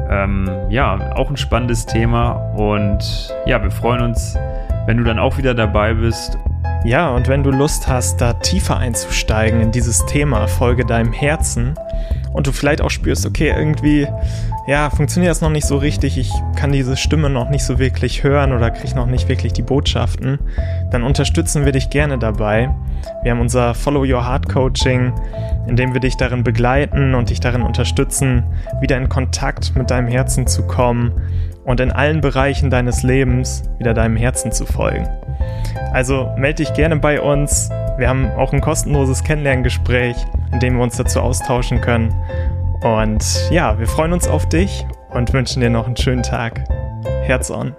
Ähm, 0.09 0.49
ja, 0.69 1.13
auch 1.15 1.29
ein 1.29 1.37
spannendes 1.37 1.85
Thema. 1.85 2.31
Und 2.55 3.33
ja, 3.45 3.61
wir 3.61 3.71
freuen 3.71 4.01
uns, 4.01 4.37
wenn 4.85 4.97
du 4.97 5.03
dann 5.03 5.19
auch 5.19 5.37
wieder 5.37 5.53
dabei 5.53 5.93
bist. 5.93 6.37
Ja, 6.83 7.09
und 7.09 7.27
wenn 7.27 7.43
du 7.43 7.51
Lust 7.51 7.87
hast, 7.87 8.21
da 8.21 8.33
tiefer 8.33 8.77
einzusteigen 8.77 9.61
in 9.61 9.71
dieses 9.71 10.03
Thema, 10.07 10.47
folge 10.47 10.83
deinem 10.83 11.13
Herzen 11.13 11.75
und 12.33 12.47
du 12.47 12.51
vielleicht 12.51 12.81
auch 12.81 12.89
spürst, 12.89 13.25
okay, 13.25 13.53
irgendwie, 13.55 14.07
ja, 14.67 14.89
funktioniert 14.89 15.31
das 15.31 15.41
noch 15.41 15.49
nicht 15.49 15.65
so 15.65 15.77
richtig, 15.77 16.17
ich 16.17 16.31
kann 16.55 16.71
diese 16.71 16.95
Stimme 16.95 17.29
noch 17.29 17.49
nicht 17.49 17.63
so 17.63 17.79
wirklich 17.79 18.23
hören 18.23 18.53
oder 18.53 18.71
kriege 18.71 18.95
noch 18.95 19.07
nicht 19.07 19.27
wirklich 19.27 19.53
die 19.53 19.61
Botschaften, 19.61 20.39
dann 20.91 21.03
unterstützen 21.03 21.65
wir 21.65 21.71
dich 21.71 21.89
gerne 21.89 22.17
dabei. 22.17 22.73
Wir 23.23 23.31
haben 23.31 23.41
unser 23.41 23.73
Follow 23.73 24.01
Your 24.01 24.25
Heart 24.25 24.47
Coaching, 24.49 25.13
in 25.67 25.75
dem 25.75 25.93
wir 25.93 25.99
dich 25.99 26.17
darin 26.17 26.43
begleiten 26.43 27.15
und 27.15 27.29
dich 27.29 27.39
darin 27.39 27.61
unterstützen, 27.61 28.43
wieder 28.79 28.97
in 28.97 29.09
Kontakt 29.09 29.75
mit 29.75 29.91
deinem 29.91 30.07
Herzen 30.07 30.47
zu 30.47 30.63
kommen 30.63 31.11
und 31.65 31.79
in 31.79 31.91
allen 31.91 32.21
Bereichen 32.21 32.69
deines 32.69 33.03
Lebens 33.03 33.63
wieder 33.77 33.93
deinem 33.93 34.15
Herzen 34.15 34.51
zu 34.51 34.65
folgen. 34.65 35.07
Also 35.93 36.29
melde 36.37 36.63
dich 36.63 36.73
gerne 36.73 36.95
bei 36.97 37.21
uns. 37.21 37.69
Wir 38.01 38.09
haben 38.09 38.31
auch 38.31 38.51
ein 38.51 38.61
kostenloses 38.61 39.23
Kennenlerngespräch, 39.23 40.15
in 40.51 40.59
dem 40.59 40.77
wir 40.77 40.81
uns 40.81 40.97
dazu 40.97 41.19
austauschen 41.19 41.81
können. 41.81 42.11
Und 42.81 43.23
ja, 43.51 43.77
wir 43.77 43.85
freuen 43.85 44.11
uns 44.11 44.27
auf 44.27 44.49
dich 44.49 44.87
und 45.11 45.31
wünschen 45.33 45.61
dir 45.61 45.69
noch 45.69 45.85
einen 45.85 45.95
schönen 45.95 46.23
Tag. 46.23 46.63
Herz 47.27 47.51
on. 47.51 47.75